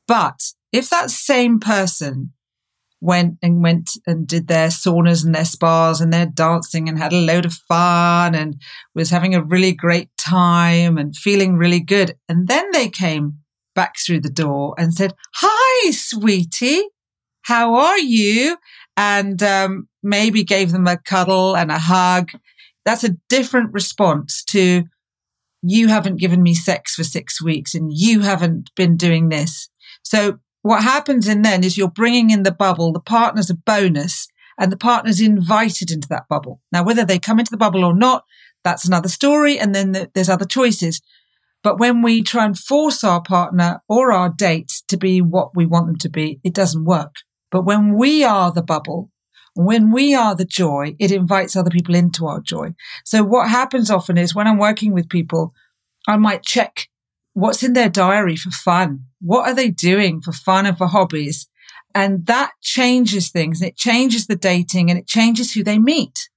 [0.07, 2.33] But if that same person
[3.03, 7.13] went and went and did their saunas and their spas and their dancing and had
[7.13, 8.63] a load of fun and
[8.95, 12.17] was having a really great time and feeling really good.
[12.29, 13.39] And then they came
[13.75, 16.85] back through the door and said, Hi, sweetie.
[17.43, 18.57] How are you?
[18.97, 22.31] And um, maybe gave them a cuddle and a hug.
[22.85, 24.85] That's a different response to
[25.61, 29.69] you haven't given me sex for six weeks and you haven't been doing this.
[30.05, 34.29] So what happens in then is you're bringing in the bubble, the partner's a bonus
[34.59, 36.61] and the partner's invited into that bubble.
[36.70, 38.25] Now, whether they come into the bubble or not,
[38.64, 39.59] that's another story.
[39.59, 41.01] And then the, there's other choices.
[41.62, 45.66] But when we try and force our partner or our date to be what we
[45.66, 47.16] want them to be, it doesn't work.
[47.51, 49.11] But when we are the bubble,
[49.55, 52.75] when we are the joy, it invites other people into our joy.
[53.05, 55.53] So what happens often is when I'm working with people,
[56.07, 56.88] I might check
[57.35, 59.07] what's in their diary for fun.
[59.21, 61.49] What are they doing for fun and for hobbies?
[61.95, 66.31] And that changes things and it changes the dating and it changes who they meet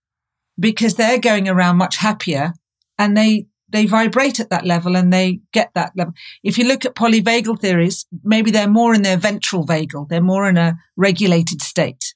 [0.60, 2.54] because they're going around much happier
[2.98, 6.14] and they, they vibrate at that level and they get that level.
[6.44, 10.10] If you look at polyvagal theories, maybe they're more in their ventral vagal.
[10.10, 12.15] They're more in a regulated state.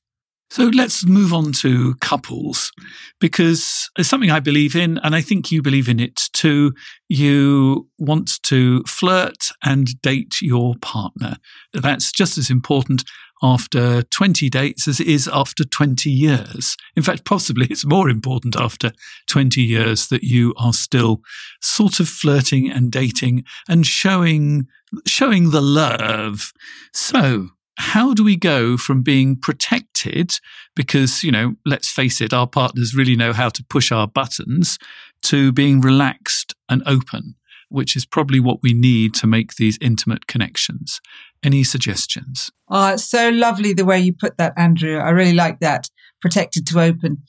[0.52, 2.72] So let's move on to couples
[3.20, 6.74] because it's something I believe in, and I think you believe in it too.
[7.08, 11.38] You want to flirt and date your partner.
[11.72, 13.04] That's just as important
[13.42, 16.76] after 20 dates as it is after 20 years.
[16.96, 18.92] In fact, possibly it's more important after
[19.28, 21.22] 20 years that you are still
[21.62, 24.68] sort of flirting and dating and showing,
[25.06, 26.52] showing the love.
[26.94, 30.34] So how do we go from being protected
[30.76, 34.78] because, you know, let's face it, our partners really know how to push our buttons
[35.24, 37.36] to being relaxed and open,
[37.70, 41.00] which is probably what we need to make these intimate connections.
[41.42, 42.52] Any suggestions?
[42.70, 44.98] Oh, it's so lovely the way you put that, Andrew.
[44.98, 45.90] I really like that.
[46.22, 47.24] Protected to open.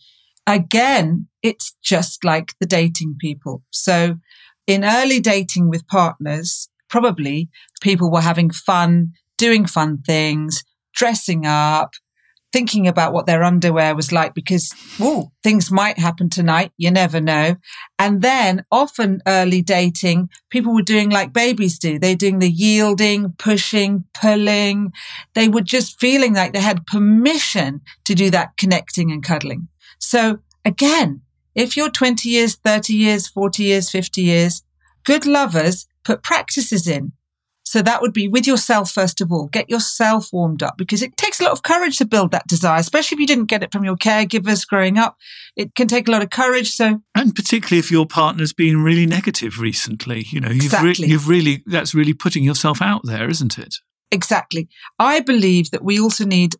[0.48, 3.62] Again, it's just like the dating people.
[3.70, 4.16] So
[4.66, 7.48] in early dating with partners, probably
[7.80, 10.62] people were having fun doing fun things,
[10.94, 11.94] dressing up,
[12.53, 16.72] thinking about what their underwear was like because, oh, things might happen tonight.
[16.76, 17.57] You never know.
[17.98, 21.98] And then often early dating, people were doing like babies do.
[21.98, 24.92] They're doing the yielding, pushing, pulling.
[25.35, 29.68] They were just feeling like they had permission to do that connecting and cuddling.
[29.98, 31.22] So again,
[31.55, 34.62] if you're 20 years, 30 years, 40 years, 50 years,
[35.05, 37.12] good lovers put practices in.
[37.70, 39.46] So that would be with yourself, first of all.
[39.46, 42.80] Get yourself warmed up because it takes a lot of courage to build that desire,
[42.80, 45.16] especially if you didn't get it from your caregivers growing up.
[45.54, 46.72] It can take a lot of courage.
[46.72, 51.06] So, and particularly if your partner's been really negative recently, you know, you've, exactly.
[51.06, 53.76] re- you've really, that's really putting yourself out there, isn't it?
[54.11, 54.68] Exactly.
[54.98, 56.56] I believe that we also need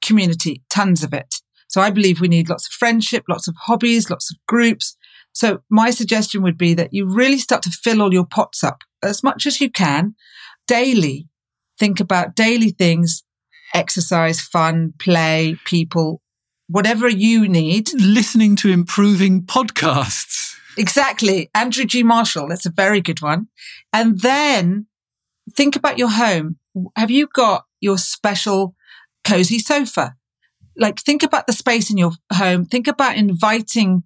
[0.00, 1.42] community, tons of it.
[1.68, 4.96] So I believe we need lots of friendship, lots of hobbies, lots of groups.
[5.34, 8.78] So my suggestion would be that you really start to fill all your pots up
[9.02, 10.14] as much as you can
[10.66, 11.28] daily.
[11.78, 13.24] Think about daily things,
[13.74, 16.20] exercise, fun, play, people,
[16.68, 17.90] whatever you need.
[17.94, 20.54] Listening to improving podcasts.
[20.76, 21.50] Exactly.
[21.54, 22.02] Andrew G.
[22.02, 22.48] Marshall.
[22.48, 23.48] That's a very good one.
[23.92, 24.86] And then
[25.56, 26.56] think about your home.
[26.96, 28.74] Have you got your special
[29.24, 30.16] cozy sofa?
[30.76, 32.64] Like think about the space in your home.
[32.64, 34.02] Think about inviting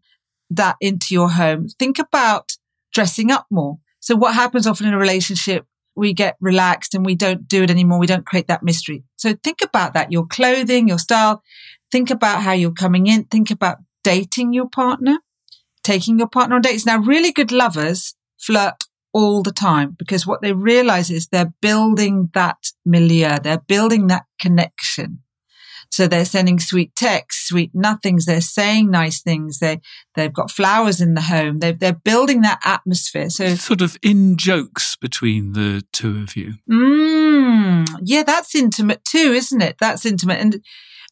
[0.50, 1.68] that into your home.
[1.78, 2.52] Think about
[2.92, 3.78] dressing up more.
[4.00, 5.66] So what happens often in a relationship
[5.98, 7.98] we get relaxed and we don't do it anymore.
[7.98, 9.04] We don't create that mystery.
[9.16, 10.12] So think about that.
[10.12, 11.42] Your clothing, your style.
[11.90, 13.24] Think about how you're coming in.
[13.24, 15.18] Think about dating your partner,
[15.82, 16.86] taking your partner on dates.
[16.86, 22.30] Now, really good lovers flirt all the time because what they realize is they're building
[22.34, 23.38] that milieu.
[23.42, 25.20] They're building that connection.
[25.90, 28.24] So they're sending sweet texts, sweet nothings.
[28.24, 29.58] They're saying nice things.
[29.58, 29.80] They,
[30.14, 31.58] they've got flowers in the home.
[31.58, 33.30] They're, they're building that atmosphere.
[33.30, 36.54] So sort of in jokes between the two of you.
[36.70, 39.76] Mm, yeah, that's intimate too, isn't it?
[39.80, 40.40] That's intimate.
[40.40, 40.62] And,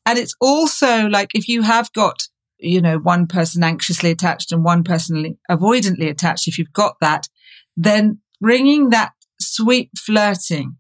[0.05, 4.62] and it's also like if you have got, you know, one person anxiously attached and
[4.62, 7.29] one person avoidantly attached, if you've got that,
[7.77, 10.77] then bringing that sweet flirting,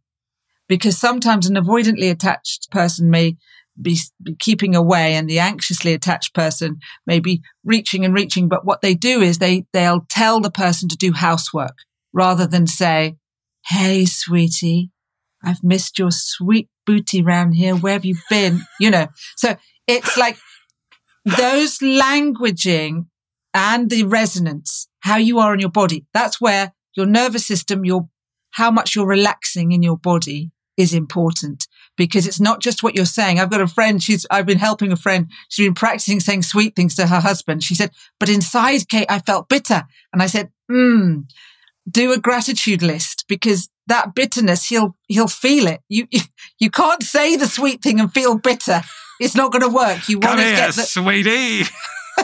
[0.68, 3.36] because sometimes an avoidantly attached person may
[3.80, 8.48] be, be, keeping away and the anxiously attached person may be reaching and reaching.
[8.48, 11.76] But what they do is they, they'll tell the person to do housework
[12.12, 13.16] rather than say,
[13.66, 14.90] Hey, sweetie,
[15.42, 17.74] I've missed your sweet booty round here.
[17.74, 18.62] Where have you been?
[18.78, 19.56] You know, so
[19.86, 20.38] it's like
[21.24, 23.06] those languaging
[23.52, 26.06] and the resonance, how you are in your body.
[26.14, 28.08] That's where your nervous system, your,
[28.52, 31.66] how much you're relaxing in your body is important
[31.96, 33.40] because it's not just what you're saying.
[33.40, 35.30] I've got a friend, she's, I've been helping a friend.
[35.48, 37.62] She's been practicing saying sweet things to her husband.
[37.62, 37.90] She said,
[38.20, 39.84] but inside Cate, I felt bitter.
[40.12, 41.20] And I said, hmm,
[41.90, 45.80] do a gratitude list because that bitterness, he'll, he'll feel it.
[45.88, 46.06] You,
[46.58, 48.82] you can't say the sweet thing and feel bitter.
[49.20, 50.08] It's not going to work.
[50.08, 51.62] You want to get the- sweetie.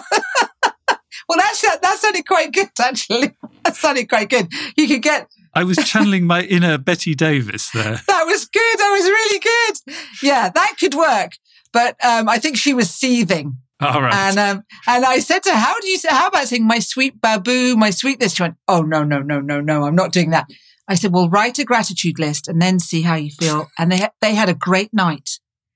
[1.28, 3.36] well, that's, that sounded quite good, actually.
[3.64, 4.52] That sounded quite good.
[4.76, 8.00] You could get I was channeling my inner Bette Davis there.
[8.06, 8.78] That was good.
[8.78, 9.96] That was really good.
[10.22, 11.32] Yeah, that could work.
[11.72, 13.58] But um, I think she was seething.
[13.80, 14.14] All right.
[14.14, 16.08] And um, and I said to her, "How do you say?
[16.10, 19.40] How about saying my sweet baboo, my sweet this?" She went, "Oh no, no, no,
[19.40, 19.84] no, no!
[19.84, 20.48] I'm not doing that."
[20.86, 24.08] I said, "Well, write a gratitude list and then see how you feel." And they
[24.20, 25.30] they had a great night.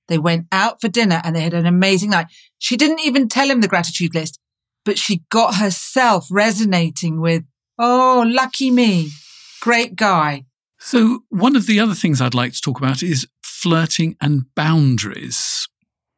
[0.08, 2.26] They went out for dinner and they had an amazing night.
[2.58, 4.38] She didn't even tell him the gratitude list,
[4.84, 7.42] but she got herself resonating with,
[7.78, 9.10] "Oh, lucky me."
[9.60, 10.44] Great guy.
[10.86, 15.66] So, one of the other things I'd like to talk about is flirting and boundaries.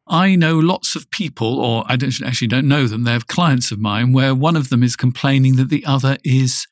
[0.06, 3.78] I know lots of people, or I don't, actually don't know them, they're clients of
[3.78, 6.66] mine, where one of them is complaining that the other is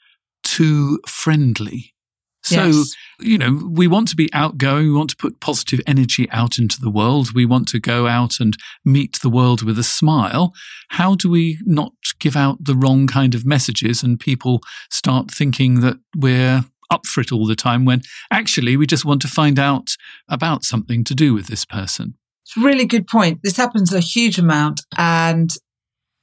[0.44, 1.94] too friendly.
[2.42, 2.94] So, yes.
[3.18, 4.88] you know, we want to be outgoing.
[4.88, 7.34] We want to put positive energy out into the world.
[7.34, 10.52] We want to go out and meet the world with a smile.
[10.90, 15.80] How do we not give out the wrong kind of messages and people start thinking
[15.80, 19.58] that we're up for it all the time when actually we just want to find
[19.58, 19.96] out
[20.28, 22.14] about something to do with this person?
[22.44, 23.40] It's a really good point.
[23.42, 24.82] This happens a huge amount.
[24.96, 25.50] And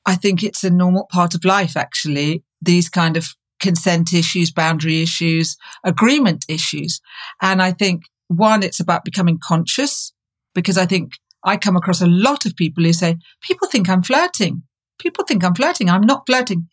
[0.06, 2.44] I think it's a normal part of life, actually.
[2.62, 7.02] These kind of consent issues, boundary issues, agreement issues.
[7.42, 10.14] And I think one, it's about becoming conscious
[10.56, 14.04] because I think I come across a lot of people who say, people think I'm
[14.04, 14.64] flirting.
[15.00, 15.90] People think I'm flirting.
[15.90, 16.68] I'm not flirting.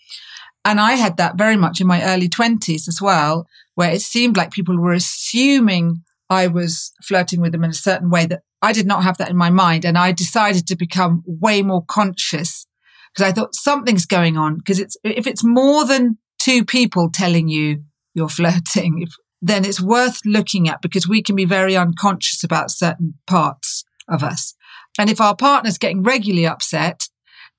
[0.64, 3.46] And I had that very much in my early twenties as well,
[3.80, 8.10] where it seemed like people were assuming I was flirting with them in a certain
[8.10, 9.86] way that I did not have that in my mind.
[9.86, 12.66] And I decided to become way more conscious
[13.10, 14.58] because I thought something's going on.
[14.58, 19.80] Because it's, if it's more than two people telling you you're flirting, if, then it's
[19.80, 24.52] worth looking at because we can be very unconscious about certain parts of us.
[24.98, 27.08] And if our partner's getting regularly upset,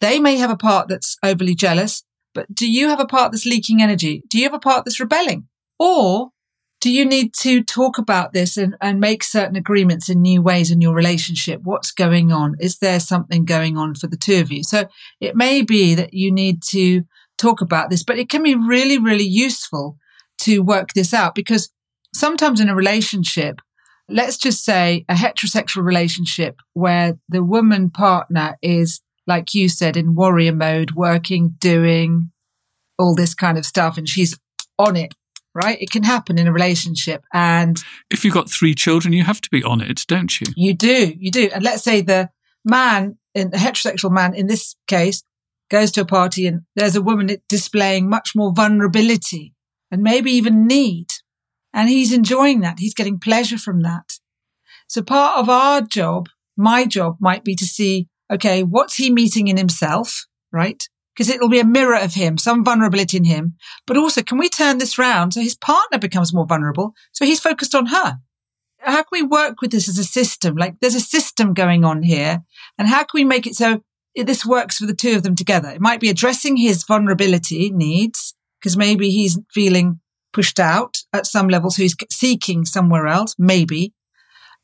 [0.01, 2.03] they may have a part that's overly jealous,
[2.35, 4.21] but do you have a part that's leaking energy?
[4.29, 5.47] Do you have a part that's rebelling?
[5.83, 6.29] Or
[6.79, 10.69] do you need to talk about this and, and make certain agreements in new ways
[10.69, 11.61] in your relationship?
[11.63, 12.53] What's going on?
[12.59, 14.61] Is there something going on for the two of you?
[14.63, 14.85] So
[15.19, 17.01] it may be that you need to
[17.39, 19.97] talk about this, but it can be really, really useful
[20.41, 21.73] to work this out because
[22.13, 23.59] sometimes in a relationship,
[24.07, 30.13] let's just say a heterosexual relationship where the woman partner is, like you said, in
[30.13, 32.29] warrior mode, working, doing
[32.99, 34.37] all this kind of stuff, and she's
[34.77, 35.15] on it,
[35.53, 35.81] right?
[35.81, 37.23] It can happen in a relationship.
[37.33, 40.47] And if you've got three children, you have to be on it, don't you?
[40.55, 41.49] You do, you do.
[41.53, 42.29] And let's say the
[42.63, 45.23] man, in the heterosexual man in this case,
[45.69, 49.53] goes to a party and there's a woman displaying much more vulnerability
[49.89, 51.07] and maybe even need.
[51.73, 52.79] And he's enjoying that.
[52.79, 54.19] He's getting pleasure from that.
[54.87, 56.27] So part of our job,
[56.57, 60.25] my job might be to see, okay, what's he meeting in himself?
[60.51, 60.83] Right.
[61.13, 63.55] Because it'll be a mirror of him, some vulnerability in him.
[63.85, 66.93] But also, can we turn this round so his partner becomes more vulnerable?
[67.11, 68.19] So he's focused on her.
[68.79, 70.55] How can we work with this as a system?
[70.55, 72.43] Like there's a system going on here.
[72.77, 73.81] And how can we make it so
[74.15, 75.69] this works for the two of them together.
[75.69, 79.99] It might be addressing his vulnerability needs because maybe he's feeling
[80.33, 81.69] pushed out at some level.
[81.71, 83.93] So he's seeking somewhere else, maybe.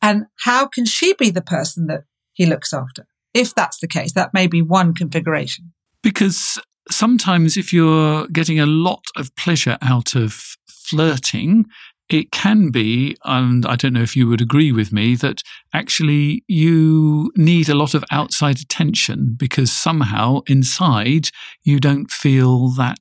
[0.02, 3.08] And how can she be the person that he looks after?
[3.34, 5.74] If that's the case, that may be one configuration.
[6.08, 6.58] Because
[6.90, 11.66] sometimes if you're getting a lot of pleasure out of flirting,
[12.08, 15.42] it can be, and I don't know if you would agree with me, that
[15.74, 21.28] actually you need a lot of outside attention because somehow inside
[21.64, 23.00] you don't feel that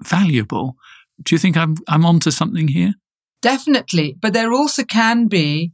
[0.00, 0.76] valuable.
[1.20, 2.94] Do you think I'm, I'm onto something here?
[3.42, 4.14] Definitely.
[4.20, 5.72] But there also can be,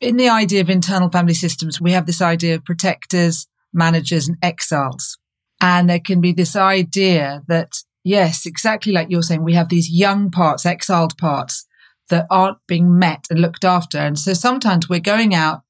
[0.00, 4.38] in the idea of internal family systems, we have this idea of protectors, managers, and
[4.42, 5.18] exiles.
[5.60, 7.72] And there can be this idea that,
[8.04, 11.66] yes, exactly like you're saying, we have these young parts, exiled parts
[12.10, 13.98] that aren't being met and looked after.
[13.98, 15.62] And so sometimes we're going out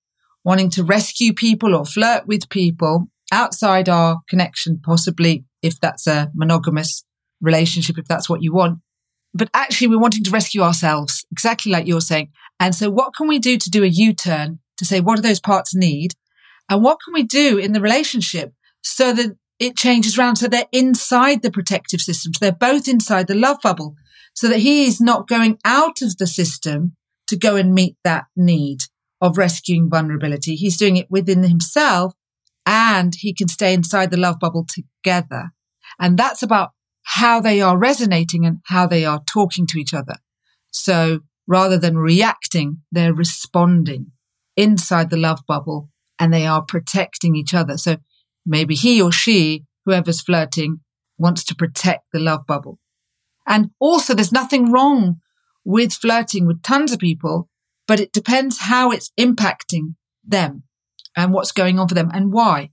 [0.45, 6.31] wanting to rescue people or flirt with people outside our connection, possibly if that's a
[6.35, 7.05] monogamous
[7.41, 8.79] relationship, if that's what you want.
[9.35, 12.31] But actually, we're wanting to rescue ourselves, exactly like you're saying.
[12.59, 15.23] And so, what can we do to do a U turn to say, what do
[15.23, 16.15] those parts need?
[16.71, 20.67] And what can we do in the relationship so that it changes around so they're
[20.73, 22.33] inside the protective system.
[22.35, 23.97] So they're both inside the love bubble
[24.35, 26.95] so that he is not going out of the system
[27.27, 28.83] to go and meet that need
[29.21, 30.55] of rescuing vulnerability.
[30.55, 32.15] He's doing it within himself
[32.65, 35.51] and he can stay inside the love bubble together.
[35.99, 36.71] And that's about
[37.03, 40.17] how they are resonating and how they are talking to each other.
[40.71, 44.13] So rather than reacting, they're responding
[44.57, 45.89] inside the love bubble
[46.19, 47.77] and they are protecting each other.
[47.79, 47.97] So
[48.49, 50.81] maybe he or she, whoever's flirting,
[51.19, 52.79] wants to protect the love bubble.
[53.47, 55.21] And also there's nothing wrong
[55.65, 57.49] with flirting with tons of people,
[57.87, 59.95] but it depends how it's impacting
[60.25, 60.65] them
[61.17, 62.71] and what's going on for them and why.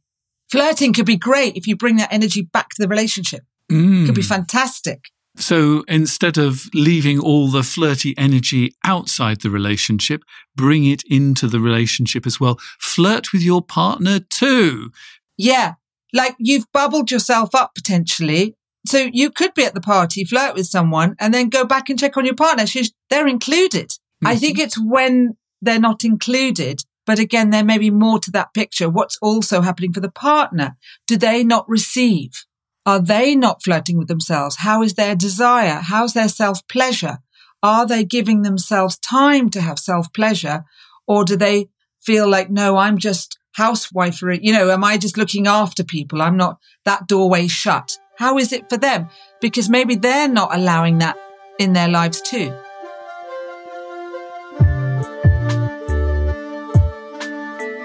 [0.49, 3.41] Flirting could be great if you bring that energy back to the relationship.
[3.71, 4.03] Mm.
[4.03, 5.05] It could be fantastic.
[5.37, 10.23] So instead of leaving all the flirty energy outside the relationship,
[10.55, 12.57] bring it into the relationship as well.
[12.79, 14.91] Flirt with your partner too.
[15.37, 15.73] Yeah.
[16.13, 18.55] Like you've bubbled yourself up potentially.
[18.87, 21.99] So you could be at the party, flirt with someone and then go back and
[21.99, 22.65] check on your partner.
[22.65, 23.89] She's, they're included.
[23.89, 24.27] Mm-hmm.
[24.27, 26.81] I think it's when they're not included.
[27.05, 28.89] But again, there may be more to that picture.
[28.89, 30.77] What's also happening for the partner?
[31.07, 32.45] Do they not receive?
[32.85, 34.57] Are they not flirting with themselves?
[34.57, 35.81] How is their desire?
[35.83, 37.19] How's their self pleasure?
[37.63, 40.65] Are they giving themselves time to have self pleasure?
[41.07, 41.69] Or do they
[42.01, 44.39] feel like, no, I'm just housewifery?
[44.41, 46.21] You know, am I just looking after people?
[46.21, 47.97] I'm not that doorway shut.
[48.17, 49.09] How is it for them?
[49.41, 51.17] Because maybe they're not allowing that
[51.59, 52.53] in their lives too.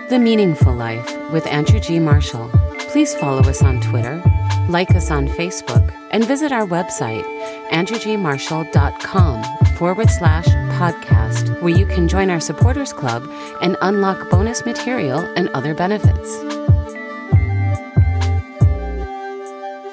[0.09, 2.01] The Meaningful Life with Andrew G.
[2.01, 2.51] Marshall.
[2.79, 4.21] Please follow us on Twitter,
[4.71, 7.25] like us on Facebook, and visit our website,
[7.71, 10.47] andrewgmarshall.com forward slash
[10.79, 13.29] podcast, where you can join our supporters club
[13.63, 16.41] and unlock bonus material and other benefits.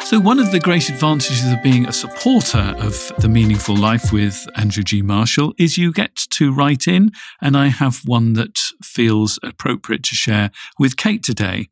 [0.07, 4.47] So, one of the great advantages of being a supporter of The Meaningful Life with
[4.55, 5.01] Andrew G.
[5.01, 7.11] Marshall is you get to write in,
[7.41, 11.67] and I have one that feels appropriate to share with Cate today.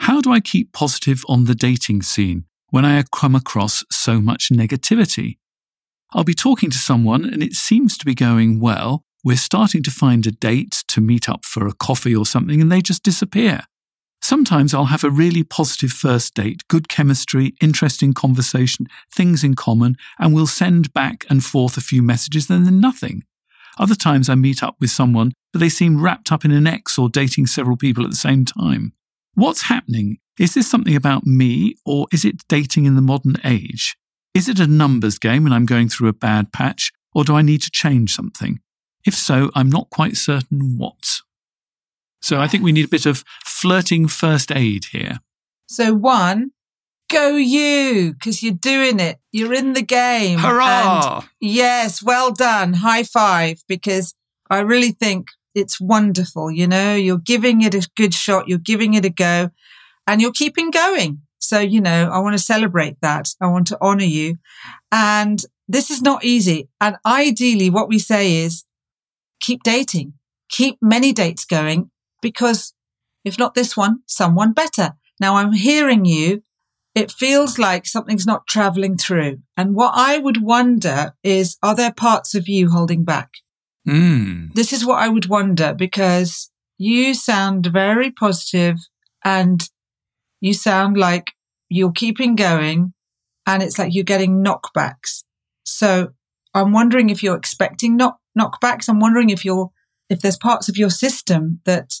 [0.00, 4.50] How do I keep positive on the dating scene when I come across so much
[4.50, 5.38] negativity?
[6.12, 9.04] I'll be talking to someone and it seems to be going well.
[9.22, 12.72] We're starting to find a date to meet up for a coffee or something and
[12.72, 13.62] they just disappear.
[14.22, 19.96] Sometimes I'll have a really positive first date, good chemistry, interesting conversation, things in common,
[20.18, 23.22] and we'll send back and forth a few messages and then nothing.
[23.78, 26.98] Other times I meet up with someone, but they seem wrapped up in an ex
[26.98, 28.92] or dating several people at the same time.
[29.34, 30.18] What's happening?
[30.38, 33.96] Is this something about me or is it dating in the modern age?
[34.34, 37.42] Is it a numbers game and I'm going through a bad patch, or do I
[37.42, 38.60] need to change something?
[39.04, 41.20] If so, I'm not quite certain what.
[42.20, 45.20] So I think we need a bit of flirting first aid here.
[45.66, 46.50] So, one,
[47.10, 49.18] go you, because you're doing it.
[49.32, 50.38] You're in the game.
[50.38, 51.20] Hurrah!
[51.20, 52.74] And yes, well done.
[52.74, 54.14] High five, because
[54.50, 56.50] I really think it's wonderful.
[56.50, 59.50] You know, you're giving it a good shot, you're giving it a go,
[60.06, 61.22] and you're keeping going.
[61.38, 63.30] So, you know, I want to celebrate that.
[63.40, 64.36] I want to honor you.
[64.90, 66.68] And this is not easy.
[66.80, 68.64] And ideally, what we say is
[69.40, 70.14] keep dating,
[70.48, 71.90] keep many dates going
[72.20, 72.74] because
[73.24, 74.94] if not this one, someone better.
[75.20, 76.42] Now I'm hearing you.
[76.94, 79.38] It feels like something's not traveling through.
[79.56, 83.30] And what I would wonder is, are there parts of you holding back?
[83.88, 84.52] Mm.
[84.52, 88.76] This is what I would wonder because you sound very positive
[89.24, 89.68] and
[90.40, 91.32] you sound like
[91.70, 92.92] you're keeping going
[93.46, 95.24] and it's like you're getting knockbacks.
[95.64, 96.10] So
[96.54, 98.88] I'm wondering if you're expecting knock, knockbacks.
[98.88, 99.70] I'm wondering if you're,
[100.10, 101.94] if there's parts of your system that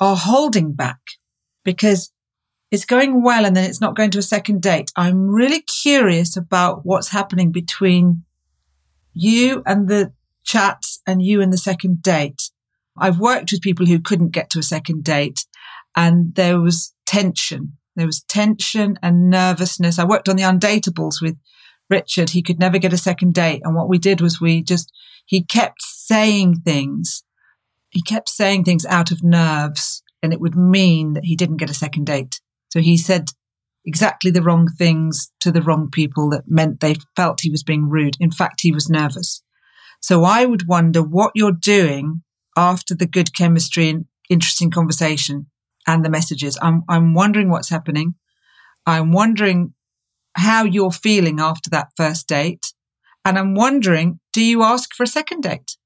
[0.00, 1.00] are holding back
[1.64, 2.12] because
[2.70, 4.90] it's going well and then it's not going to a second date.
[4.96, 8.24] I'm really curious about what's happening between
[9.12, 10.12] you and the
[10.44, 12.50] chats and you and the second date.
[12.98, 15.44] I've worked with people who couldn't get to a second date
[15.94, 17.76] and there was tension.
[17.94, 19.98] There was tension and nervousness.
[19.98, 21.36] I worked on the undateables with
[21.88, 22.30] Richard.
[22.30, 23.62] He could never get a second date.
[23.64, 24.92] And what we did was we just,
[25.24, 27.22] he kept saying things.
[27.90, 31.70] He kept saying things out of nerves and it would mean that he didn't get
[31.70, 32.40] a second date.
[32.70, 33.30] So he said
[33.84, 37.88] exactly the wrong things to the wrong people that meant they felt he was being
[37.88, 38.16] rude.
[38.20, 39.42] In fact, he was nervous.
[40.06, 42.22] So I would wonder what you're doing
[42.56, 45.46] after the good chemistry and interesting conversation
[45.84, 46.56] and the messages.
[46.62, 48.14] I'm, I'm wondering what's happening.
[48.86, 49.74] I'm wondering
[50.34, 52.72] how you're feeling after that first date.
[53.24, 55.76] And I'm wondering, do you ask for a second date?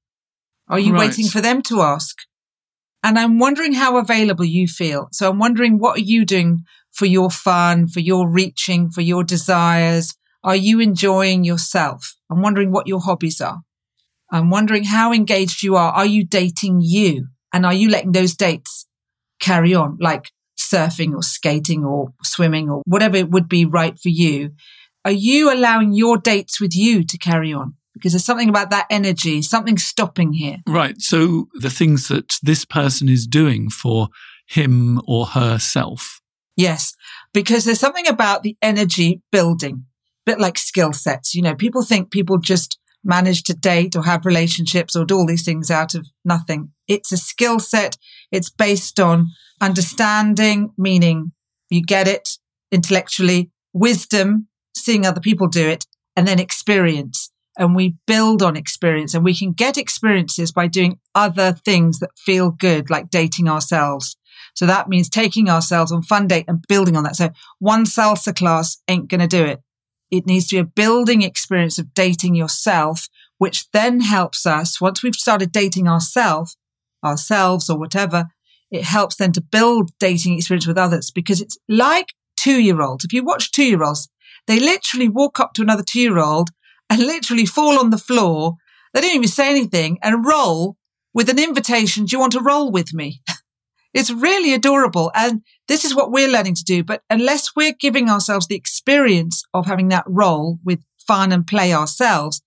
[0.67, 1.07] Are you right.
[1.07, 2.15] waiting for them to ask?
[3.03, 5.07] And I'm wondering how available you feel.
[5.13, 6.59] So I'm wondering, what are you doing
[6.91, 10.13] for your fun, for your reaching, for your desires?
[10.43, 12.13] Are you enjoying yourself?
[12.29, 13.61] I'm wondering what your hobbies are.
[14.31, 15.91] I'm wondering how engaged you are.
[15.91, 17.27] Are you dating you?
[17.53, 18.87] And are you letting those dates
[19.41, 24.09] carry on, like surfing or skating or swimming or whatever it would be right for
[24.09, 24.51] you?
[25.03, 27.73] Are you allowing your dates with you to carry on?
[27.93, 30.57] Because there's something about that energy, something stopping here.
[30.65, 31.01] Right.
[31.01, 34.07] So the things that this person is doing for
[34.47, 36.21] him or herself.
[36.55, 36.93] Yes.
[37.33, 39.85] Because there's something about the energy building,
[40.25, 41.35] a bit like skill sets.
[41.35, 45.25] You know, people think people just manage to date or have relationships or do all
[45.25, 46.71] these things out of nothing.
[46.87, 47.97] It's a skill set.
[48.31, 49.27] It's based on
[49.59, 51.31] understanding, meaning
[51.69, 52.37] you get it
[52.71, 55.85] intellectually, wisdom, seeing other people do it,
[56.15, 57.31] and then experience.
[57.57, 62.17] And we build on experience and we can get experiences by doing other things that
[62.17, 64.17] feel good, like dating ourselves.
[64.55, 67.15] So that means taking ourselves on fun date and building on that.
[67.15, 67.29] So
[67.59, 69.61] one salsa class ain't going to do it.
[70.11, 73.07] It needs to be a building experience of dating yourself,
[73.37, 76.57] which then helps us once we've started dating ourselves,
[77.03, 78.25] ourselves or whatever,
[78.69, 83.05] it helps then to build dating experience with others because it's like two year olds.
[83.05, 84.09] If you watch two year olds,
[84.47, 86.49] they literally walk up to another two year old
[86.89, 88.55] and literally fall on the floor.
[88.93, 90.77] They don't even say anything and roll
[91.13, 92.05] with an invitation.
[92.05, 93.21] Do you want to roll with me?
[93.93, 95.11] It's really adorable.
[95.13, 96.83] And this is what we're learning to do.
[96.83, 101.73] But unless we're giving ourselves the experience of having that roll with fun and play
[101.73, 102.41] ourselves,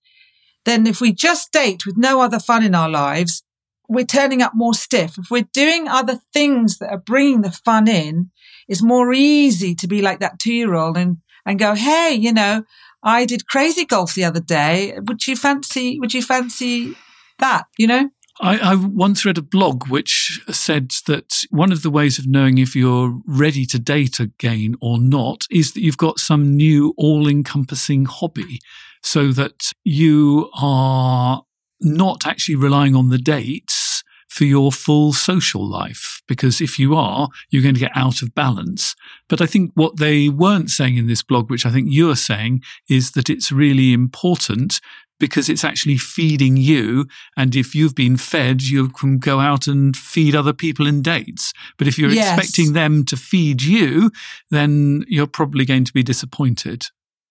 [0.65, 3.43] then if we just date with no other fun in our lives,
[3.87, 5.17] we're turning up more stiff.
[5.17, 8.31] If we're doing other things that are bringing the fun in,
[8.67, 12.33] it's more easy to be like that two year old and, and go, Hey, you
[12.33, 12.63] know,
[13.03, 14.97] I did crazy golf the other day.
[14.99, 16.95] Would you fancy, would you fancy
[17.37, 17.67] that?
[17.77, 18.09] You know?
[18.41, 22.57] I, I, once read a blog which said that one of the ways of knowing
[22.57, 27.29] if you're ready to date again or not is that you've got some new all
[27.29, 28.59] encompassing hobby
[29.01, 31.43] so that you are
[31.79, 36.21] not actually relying on the dates for your full social life.
[36.27, 38.93] Because if you are, you're going to get out of balance.
[39.29, 42.61] But I think what they weren't saying in this blog, which I think you're saying,
[42.89, 44.81] is that it's really important
[45.19, 47.07] because it's actually feeding you.
[47.37, 51.53] And if you've been fed, you can go out and feed other people in dates.
[51.77, 52.37] But if you're yes.
[52.37, 54.11] expecting them to feed you,
[54.51, 56.87] then you're probably going to be disappointed.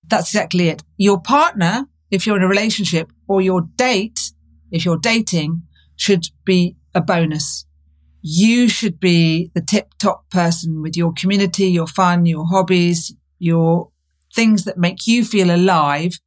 [0.06, 0.82] That's exactly it.
[0.96, 4.32] Your partner, if you're in a relationship, or your date,
[4.70, 5.62] if you're dating,
[5.96, 7.66] should be a bonus.
[8.20, 13.90] You should be the tip top person with your community, your fun, your hobbies, your
[14.34, 16.18] things that make you feel alive.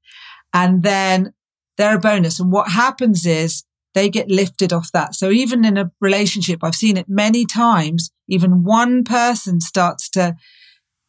[0.53, 1.33] And then
[1.77, 2.39] they're a bonus.
[2.39, 3.63] And what happens is
[3.93, 5.15] they get lifted off that.
[5.15, 10.35] So even in a relationship, I've seen it many times, even one person starts to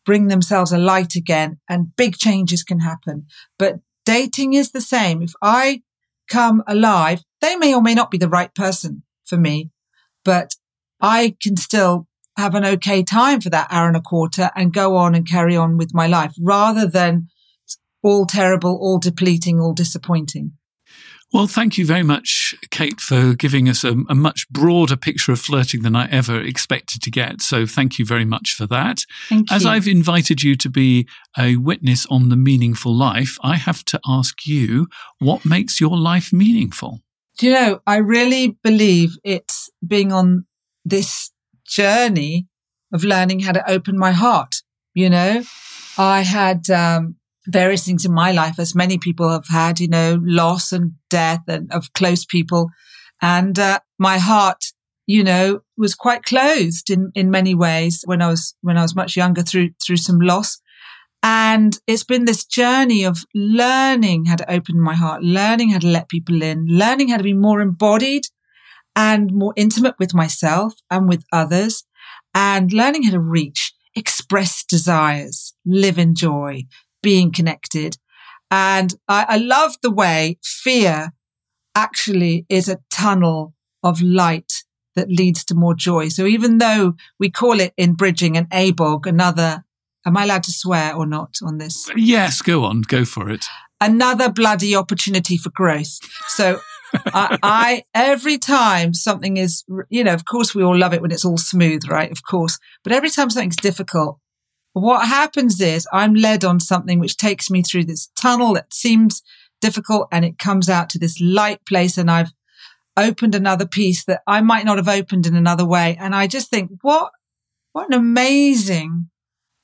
[0.06, 3.26] bring themselves a light again and big changes can happen.
[3.58, 5.22] But dating is the same.
[5.22, 5.82] If I
[6.30, 9.70] come alive, they may or may not be the right person for me,
[10.24, 10.54] but
[11.00, 12.06] I can still
[12.38, 15.56] have an okay time for that hour and a quarter and go on and carry
[15.56, 17.28] on with my life rather than
[18.02, 20.52] all terrible, all depleting, all disappointing.
[21.30, 25.38] Well, thank you very much, Cate, for giving us a, a, much broader picture of
[25.38, 27.42] flirting than I ever expected to get.
[27.42, 29.04] So thank you very much for that.
[29.50, 31.06] As I've invited you to be
[31.38, 34.86] a witness on the meaningful life, I have to ask you
[35.18, 37.00] what makes your life meaningful?
[37.36, 40.46] Do you know, I really believe it's being on
[40.84, 41.30] this
[41.66, 42.46] journey
[42.92, 44.56] of learning how to open my heart.
[44.94, 45.42] You know,
[45.98, 47.16] I had um,
[47.48, 51.42] various things in my life, as many people have had, you know, loss and death
[51.48, 52.70] and of close people.
[53.20, 54.66] And uh, my heart,
[55.06, 58.94] you know, was quite closed in, in many ways when I was, when I was
[58.94, 60.60] much younger through, through some loss.
[61.22, 65.86] And it's been this journey of learning how to open my heart, learning how to
[65.86, 68.24] let people in, learning how to be more embodied
[68.94, 71.84] and more intimate with myself and with others
[72.34, 76.64] and learning how to reach, express desires, live in joy,
[77.02, 77.96] being connected.
[78.50, 81.12] And I, I love the way fear
[81.74, 84.64] actually is a tunnel of light
[84.96, 86.08] that leads to more joy.
[86.08, 89.64] So even though we call it in bridging an ABOG, another,
[90.04, 91.88] am I allowed to swear or not on this?
[91.94, 93.44] Yes, go on, go for it.
[93.80, 96.00] Another bloody opportunity for growth.
[96.28, 96.60] So
[96.92, 101.12] I, I, every time something is, you know, of course we all love it when
[101.12, 102.10] it's all smooth, right?
[102.10, 102.58] Of course.
[102.82, 104.18] But every time something's difficult,
[104.78, 109.22] what happens is I'm led on something which takes me through this tunnel that seems
[109.60, 112.32] difficult and it comes out to this light place and I've
[112.96, 115.96] opened another piece that I might not have opened in another way.
[115.98, 117.12] And I just think, what,
[117.72, 119.08] what an amazing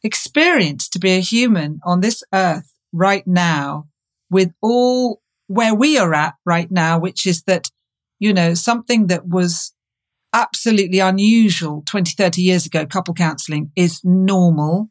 [0.02, 3.88] experience to be a human on this earth right now
[4.30, 7.70] with all where we are at right now, which is that,
[8.18, 9.74] you know, something that was
[10.32, 14.90] absolutely unusual 20, 30 years ago, couple counseling is normal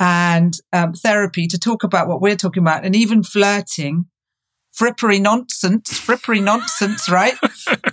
[0.00, 4.06] and um, therapy to talk about what we're talking about and even flirting,
[4.76, 7.34] frippery nonsense, frippery nonsense, right?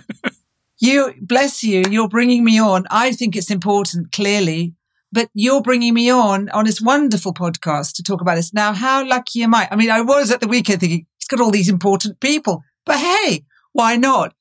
[0.80, 2.86] you, bless you, you're bringing me on.
[2.90, 4.74] I think it's important, clearly,
[5.12, 8.54] but you're bringing me on on this wonderful podcast to talk about this.
[8.54, 9.68] Now, how lucky am I?
[9.70, 12.96] I mean, I was at the weekend thinking, he's got all these important people, but
[12.96, 14.34] hey, why not?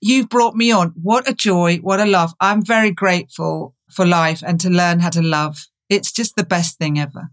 [0.00, 0.94] You've brought me on.
[1.00, 1.76] What a joy.
[1.76, 2.32] What a love.
[2.40, 5.66] I'm very grateful for life and to learn how to love.
[5.92, 7.30] It's just the best thing ever.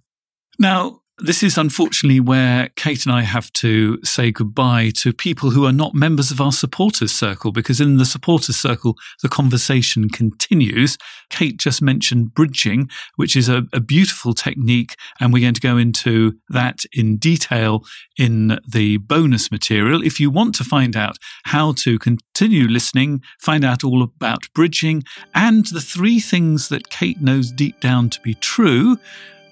[0.59, 5.65] Now, this is unfortunately where Cate and I have to say goodbye to people who
[5.65, 10.97] are not members of our supporters circle, because in the supporters circle, the conversation continues.
[11.29, 15.77] Cate just mentioned bridging, which is a, a beautiful technique, and we're going to go
[15.77, 17.83] into that in detail
[18.17, 20.03] in the bonus material.
[20.03, 25.03] If you want to find out how to continue listening, find out all about bridging
[25.35, 28.97] and the three things that Cate knows deep down to be true,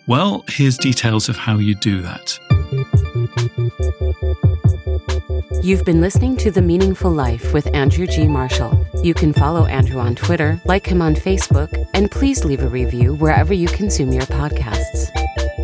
[0.08, 2.40] well, here's details of how you do that.
[5.62, 8.26] You've been listening to The Meaningful Life with Andrew G.
[8.26, 8.88] Marshall.
[9.04, 13.16] You can follow Andrew on Twitter, like him on Facebook, and please leave a review
[13.16, 15.10] wherever you consume your podcasts.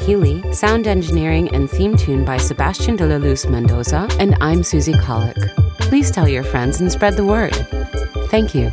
[0.00, 4.94] Healy, sound engineering and theme tune by Sebastian de la Luz Mendoza, and I'm Susie
[4.94, 5.54] Colick.
[5.78, 7.54] Please tell your friends and spread the word.
[8.30, 8.72] Thank you.